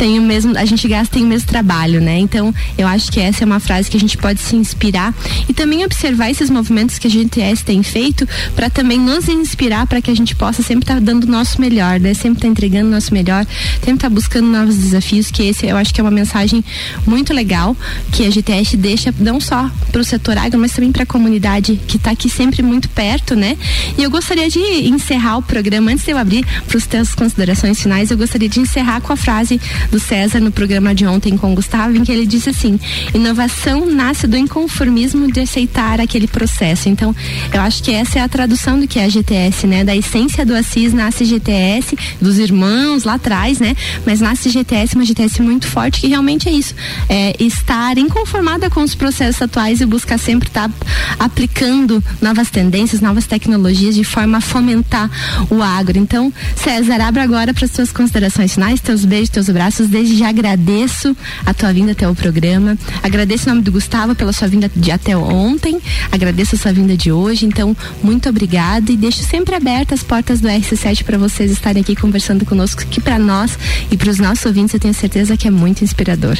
tem 0.00 0.18
o 0.18 0.22
mesmo, 0.22 0.56
a 0.56 0.64
gente 0.64 0.88
gasta 0.88 1.12
tem 1.12 1.24
o 1.24 1.26
mesmo 1.26 1.46
trabalho, 1.46 2.00
né? 2.00 2.18
Então, 2.18 2.54
eu 2.78 2.86
acho 2.86 3.12
que 3.12 3.20
essa 3.20 3.44
é 3.44 3.46
uma 3.46 3.60
frase 3.60 3.90
que 3.90 3.98
a 3.98 4.00
gente 4.00 4.16
pode 4.16 4.40
se 4.40 4.56
inspirar 4.56 5.14
e 5.46 5.52
também 5.52 5.84
observar 5.84 6.30
esses 6.30 6.48
movimentos 6.48 6.98
que 6.98 7.06
a 7.06 7.10
GTS 7.10 7.62
tem 7.62 7.82
feito 7.82 8.26
para 8.56 8.70
também 8.70 8.98
nos 8.98 9.28
inspirar 9.28 9.86
para 9.86 10.00
que 10.00 10.10
a 10.10 10.16
gente 10.16 10.34
possa 10.34 10.62
sempre 10.62 10.84
estar 10.84 10.94
tá 10.94 11.00
dando 11.00 11.24
o 11.24 11.26
nosso 11.26 11.60
melhor, 11.60 12.00
né? 12.00 12.14
Sempre 12.14 12.38
estar 12.38 12.46
tá 12.46 12.48
entregando 12.48 12.86
o 12.88 12.90
nosso 12.90 13.12
melhor, 13.12 13.44
sempre 13.74 13.96
estar 13.96 14.08
tá 14.08 14.14
buscando 14.14 14.48
novos 14.48 14.74
desafios, 14.74 15.30
que 15.30 15.42
esse 15.42 15.66
eu 15.66 15.76
acho 15.76 15.92
que 15.92 16.00
é 16.00 16.04
uma 16.04 16.10
mensagem 16.10 16.64
muito 17.06 17.34
legal 17.34 17.76
que 18.10 18.26
a 18.26 18.30
GTS 18.30 18.78
deixa 18.78 19.14
não 19.18 19.38
só 19.38 19.70
para 19.92 20.00
o 20.00 20.04
setor 20.04 20.38
agro, 20.38 20.58
mas 20.58 20.72
também 20.72 20.92
para 20.92 21.02
a 21.02 21.06
comunidade 21.06 21.78
que 21.86 21.98
está 21.98 22.12
aqui 22.12 22.30
sempre 22.30 22.62
muito 22.62 22.88
perto, 22.88 23.36
né? 23.36 23.58
E 23.98 24.02
eu 24.02 24.10
gostaria 24.10 24.48
de 24.48 24.58
encerrar 24.88 25.36
o 25.36 25.42
programa 25.42 25.90
antes 25.90 26.06
de 26.06 26.10
eu 26.10 26.16
abrir 26.16 26.29
para 26.66 26.76
os 26.76 26.86
teus 26.86 27.14
considerações 27.14 27.80
finais, 27.80 28.10
eu 28.10 28.16
gostaria 28.16 28.48
de 28.48 28.60
encerrar 28.60 29.00
com 29.00 29.12
a 29.12 29.16
frase 29.16 29.60
do 29.90 29.98
César 29.98 30.40
no 30.40 30.50
programa 30.50 30.94
de 30.94 31.06
ontem 31.06 31.36
com 31.36 31.52
o 31.52 31.54
Gustavo, 31.54 31.96
em 31.96 32.04
que 32.04 32.12
ele 32.12 32.26
disse 32.26 32.50
assim: 32.50 32.78
inovação 33.14 33.86
nasce 33.86 34.26
do 34.26 34.36
inconformismo 34.36 35.30
de 35.30 35.40
aceitar 35.40 36.00
aquele 36.00 36.26
processo. 36.26 36.88
Então, 36.88 37.14
eu 37.52 37.60
acho 37.60 37.82
que 37.82 37.92
essa 37.92 38.18
é 38.18 38.22
a 38.22 38.28
tradução 38.28 38.78
do 38.78 38.86
que 38.86 38.98
é 38.98 39.04
a 39.04 39.08
GTS, 39.08 39.66
né? 39.66 39.84
Da 39.84 39.96
essência 39.96 40.44
do 40.44 40.54
Assis 40.54 40.92
nasce 40.92 41.24
GTS, 41.24 41.96
dos 42.20 42.38
irmãos 42.38 43.04
lá 43.04 43.14
atrás, 43.14 43.58
né? 43.58 43.74
Mas 44.04 44.20
nasce 44.20 44.50
GTS, 44.50 44.94
uma 44.94 45.04
GTS 45.04 45.42
muito 45.42 45.66
forte, 45.66 46.00
que 46.00 46.08
realmente 46.08 46.48
é 46.48 46.52
isso: 46.52 46.74
é 47.08 47.34
estar 47.38 47.96
inconformada 47.98 48.68
com 48.68 48.82
os 48.82 48.94
processos 48.94 49.42
atuais 49.42 49.80
e 49.80 49.86
buscar 49.86 50.18
sempre 50.18 50.48
estar 50.48 50.68
tá 50.68 50.74
aplicando 51.18 52.02
novas 52.20 52.50
tendências, 52.50 53.00
novas 53.00 53.26
tecnologias 53.26 53.94
de 53.94 54.04
forma 54.04 54.38
a 54.38 54.40
fomentar 54.40 55.10
o 55.48 55.62
agro. 55.62 55.98
Então, 55.98 56.19
César, 56.56 57.00
abra 57.00 57.22
agora 57.22 57.54
para 57.54 57.64
as 57.64 57.70
suas 57.70 57.92
considerações 57.92 58.54
finais, 58.54 58.80
teus 58.80 59.04
beijos, 59.04 59.28
teus 59.28 59.48
abraços. 59.48 59.86
Desde 59.86 60.16
já 60.16 60.28
agradeço 60.28 61.16
a 61.46 61.54
tua 61.54 61.72
vinda 61.72 61.92
até 61.92 62.08
o 62.08 62.14
programa. 62.14 62.76
Agradeço 63.02 63.48
em 63.48 63.50
nome 63.50 63.62
do 63.62 63.70
Gustavo 63.70 64.14
pela 64.14 64.32
sua 64.32 64.48
vinda 64.48 64.70
de 64.74 64.90
até 64.90 65.16
ontem. 65.16 65.78
Agradeço 66.10 66.56
a 66.56 66.58
sua 66.58 66.72
vinda 66.72 66.96
de 66.96 67.12
hoje. 67.12 67.46
Então, 67.46 67.76
muito 68.02 68.28
obrigada 68.28 68.90
e 68.90 68.96
deixo 68.96 69.22
sempre 69.22 69.54
abertas 69.54 70.00
as 70.00 70.02
portas 70.02 70.40
do 70.40 70.48
RC7 70.48 71.04
para 71.04 71.18
vocês 71.18 71.50
estarem 71.50 71.82
aqui 71.82 71.94
conversando 71.94 72.46
conosco, 72.46 72.84
que 72.86 73.00
para 73.00 73.18
nós 73.18 73.58
e 73.90 73.96
para 73.96 74.10
os 74.10 74.18
nossos 74.18 74.44
ouvintes 74.46 74.72
eu 74.72 74.80
tenho 74.80 74.94
certeza 74.94 75.36
que 75.36 75.46
é 75.46 75.50
muito 75.50 75.84
inspirador. 75.84 76.38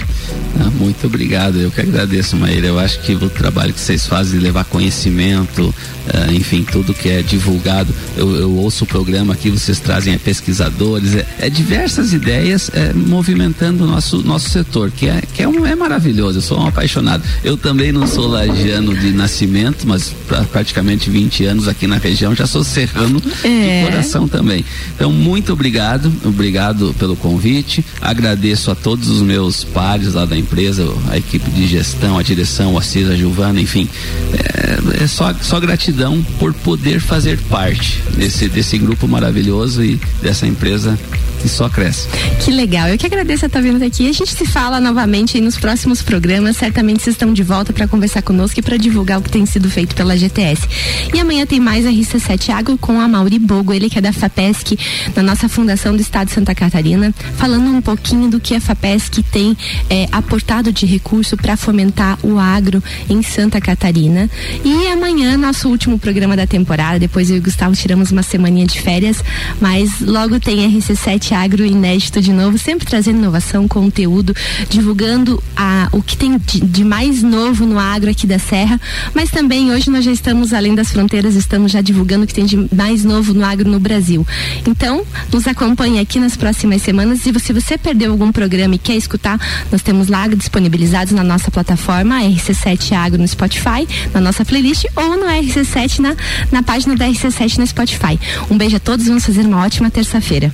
Ah, 0.59 0.71
muito 0.71 1.07
obrigado. 1.07 1.61
Eu 1.61 1.71
que 1.71 1.81
agradeço, 1.81 2.37
Maíra. 2.37 2.67
Eu 2.67 2.79
acho 2.79 3.01
que 3.01 3.15
o 3.15 3.29
trabalho 3.29 3.75
que 3.75 3.81
vocês 3.81 4.07
fazem 4.07 4.39
de 4.39 4.45
levar 4.45 4.65
conhecimento, 4.65 5.63
uh, 5.69 6.33
enfim, 6.33 6.65
tudo 6.65 6.95
que 6.95 7.09
é 7.09 7.23
divulgado. 7.23 7.95
Eu, 8.17 8.35
eu, 8.35 8.57
ouço 8.57 8.85
o 8.85 8.87
programa 8.87 9.35
aqui, 9.35 9.51
vocês 9.51 9.70
trazem 9.79 10.15
é, 10.15 10.19
pesquisadores, 10.19 11.15
é, 11.15 11.27
é 11.39 11.51
diversas 11.51 12.13
ideias 12.13 12.71
é, 12.73 12.93
movimentando 12.93 13.85
o 13.85 13.87
nosso, 13.87 14.23
nosso 14.23 14.51
setor, 14.51 14.91
que, 14.91 15.09
é, 15.09 15.23
que 15.35 15.43
é, 15.43 15.49
um, 15.49 15.67
é 15.67 15.75
maravilhoso. 15.75 16.39
Eu 16.39 16.43
sou 16.43 16.61
um 16.61 16.67
apaixonado. 16.67 17.23
Eu 17.45 17.57
também 17.57 17.93
não 17.93 18.07
sou 18.07 18.27
lagiano 18.27 18.97
de 18.97 19.13
nascimento, 19.13 19.87
mas 19.87 20.15
pra, 20.27 20.43
praticamente 20.45 21.11
20 21.11 21.45
anos 21.45 21.69
aqui 21.69 21.87
na 21.87 21.99
região, 21.99 22.35
já 22.35 22.47
sou 22.47 22.65
serrano 22.65 23.23
é. 23.45 23.83
de 23.85 23.91
coração 23.91 24.27
também. 24.27 24.65
Então, 24.95 25.13
muito 25.13 25.53
obrigado, 25.53 26.13
obrigado 26.25 26.95
pelo 26.99 27.17
convite. 27.17 27.85
Agradeço 28.01 28.71
a 28.71 28.75
todos 28.75 29.09
os 29.09 29.23
meus 29.23 29.63
pares 29.65 30.15
lá 30.15 30.25
da 30.25 30.37
empresa, 30.37 30.87
a 31.11 31.19
equipe 31.19 31.51
de 31.51 31.67
gestão, 31.67 32.19
a 32.19 32.23
direção, 32.23 32.75
o 32.75 32.79
Assis, 32.79 33.09
a 33.09 33.15
Giovana, 33.15 33.61
enfim. 33.61 33.89
É, 34.33 35.05
é 35.05 35.07
só, 35.07 35.35
só 35.41 35.61
gratidão 35.61 36.25
por 36.39 36.53
poder 36.55 37.01
fazer 37.01 37.39
parte 37.49 38.03
desse, 38.17 38.49
desse 38.49 38.79
grupo 38.79 39.07
maravilhoso 39.07 39.60
e 39.69 40.01
dessa 40.23 40.47
empresa 40.47 40.99
que 41.41 41.49
só 41.49 41.69
cresce. 41.69 42.09
Que 42.45 42.51
legal. 42.51 42.89
Eu 42.89 42.99
que 42.99 43.07
agradeço 43.07 43.45
a 43.45 43.49
estar 43.49 43.61
vindo 43.61 43.83
aqui. 43.83 44.09
A 44.09 44.13
gente 44.13 44.35
se 44.35 44.45
fala 44.45 44.81
novamente 44.81 45.41
nos 45.41 45.57
próximos 45.57 46.03
programas. 46.03 46.57
Certamente 46.57 47.03
vocês 47.03 47.15
estão 47.15 47.33
de 47.33 47.43
volta 47.43 47.73
para 47.73 47.89
conversar 47.89 48.23
conosco 48.23 48.59
e 48.61 48.63
para 48.63 48.77
divulgar 48.77 49.19
o 49.19 49.23
que 49.23 49.31
tem 49.31 49.47
sido 49.47 49.71
feito 49.71 49.95
pela 49.95 50.17
GTS. 50.17 50.69
E 51.15 51.19
amanhã 51.19 51.47
tem 51.47 51.59
mais 51.59 51.87
a 51.87 51.91
RC7 51.91 52.51
Água 52.51 52.77
com 52.79 53.01
a 53.01 53.09
Mauri 53.09 53.39
Bogo, 53.39 53.73
ele 53.73 53.89
que 53.89 53.99
é 53.99 54.01
da 54.01 54.13
FAPESC, 54.13 54.79
na 55.17 55.23
nossa 55.23 55.49
Fundação 55.49 55.95
do 55.95 56.03
Estado 56.03 56.29
de 56.29 56.35
Santa 56.35 56.55
Catarina, 56.55 57.15
falando 57.37 57.71
um 57.71 57.81
pouquinho 57.81 58.29
do 58.29 58.39
que 58.39 58.55
a 58.55 58.61
FAPESC 58.61 59.23
tem 59.23 59.57
é, 59.89 60.07
aportado 60.13 60.73
de 60.73 60.85
recurso 60.85 61.37
para 61.37 61.57
fomentar 61.57 62.19
o 62.23 62.39
agro 62.39 62.83
em 63.09 63.23
Santa 63.23 63.61
Catarina. 63.61 64.29
E 64.65 64.89
amanhã, 64.89 65.37
nosso 65.37 65.69
último 65.69 65.99
programa 65.99 66.37
da 66.37 66.47
temporada, 66.47 66.99
depois 66.99 67.31
eu 67.31 67.37
e 67.37 67.39
o 67.39 67.43
Gustavo 67.43 67.75
tiramos 67.75 68.11
uma 68.11 68.23
semaninha 68.23 68.67
de 68.67 68.81
férias, 68.81 69.23
mas 69.61 70.01
logo 70.01 70.39
tem 70.39 70.71
RC7 70.79 71.30
RC7 71.31 71.33
Agro 71.33 71.65
inédito 71.65 72.21
de 72.21 72.33
novo, 72.33 72.59
sempre 72.59 72.87
trazendo 72.87 73.19
inovação, 73.19 73.67
conteúdo, 73.69 74.35
divulgando 74.69 75.43
a, 75.57 75.89
o 75.93 76.03
que 76.03 76.17
tem 76.17 76.37
de, 76.39 76.61
de 76.61 76.85
mais 76.85 77.23
novo 77.23 77.65
no 77.65 77.79
agro 77.79 78.11
aqui 78.11 78.27
da 78.27 78.39
Serra, 78.39 78.81
mas 79.15 79.31
também 79.31 79.71
hoje 79.73 79.91
nós 79.91 80.05
já 80.05 80.13
estamos 80.13 80.53
além 80.53 80.75
das 80.75 80.91
fronteiras, 80.91 81.35
estamos 81.35 81.73
já 81.73 81.81
divulgando 81.81 82.25
o 82.25 82.27
que 82.27 82.35
tem 82.35 82.45
de 82.45 82.69
mais 82.75 83.05
novo 83.05 83.33
no 83.33 83.45
agro 83.45 83.69
no 83.69 83.79
Brasil. 83.79 84.27
Então, 84.67 85.05
nos 85.33 85.47
acompanhe 85.47 86.01
aqui 86.01 86.19
nas 86.19 86.37
próximas 86.37 86.83
semanas 86.83 87.25
e 87.27 87.41
se 87.41 87.53
você 87.53 87.79
perdeu 87.79 88.13
algum 88.13 88.33
programa 88.33 88.75
e 88.75 88.79
quer 88.79 88.97
escutar, 88.97 89.39
nós 89.71 89.83
temos 89.83 90.09
lá 90.09 90.27
disponibilizados 90.29 91.13
na 91.13 91.23
nossa 91.23 91.51
plataforma 91.51 92.21
RC7 92.21 92.93
Agro 92.93 93.21
no 93.21 93.29
Spotify, 93.29 93.87
na 94.13 94.21
nossa 94.21 94.45
playlist 94.45 94.85
ou 94.97 95.17
no 95.17 95.27
RC7 95.27 96.01
na, 96.01 96.17
na 96.51 96.63
página 96.63 96.97
da 96.97 97.07
RC7 97.07 97.59
no 97.59 97.67
Spotify. 97.67 98.19
Um 98.51 98.59
beijo 98.59 98.77
a 98.77 98.81
todos, 98.81 99.07
vamos 99.07 99.25
fazer 99.25 99.47
uma 99.47 99.65
ótima 99.65 99.91
terça-feira. 99.91 100.53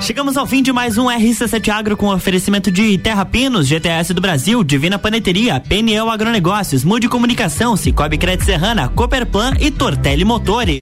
Chegamos 0.00 0.38
ao 0.38 0.46
fim 0.46 0.62
de 0.62 0.72
mais 0.72 0.96
um 0.96 1.06
RC7 1.08 1.68
Agro 1.68 1.94
com 1.94 2.06
oferecimento 2.08 2.70
de 2.72 2.96
Terra 2.96 3.22
Pinos, 3.26 3.68
GTS 3.68 4.14
do 4.14 4.20
Brasil, 4.20 4.64
Divina 4.64 4.98
Paneteria, 4.98 5.60
PNL 5.60 6.08
Agronegócios, 6.08 6.82
Mude 6.82 7.06
Comunicação, 7.06 7.76
Cicobi 7.76 8.16
Crédito 8.16 8.46
Serrana, 8.46 8.88
Cooperplan 8.88 9.52
e 9.60 9.70
Tortelli 9.70 10.24
Motores. 10.24 10.78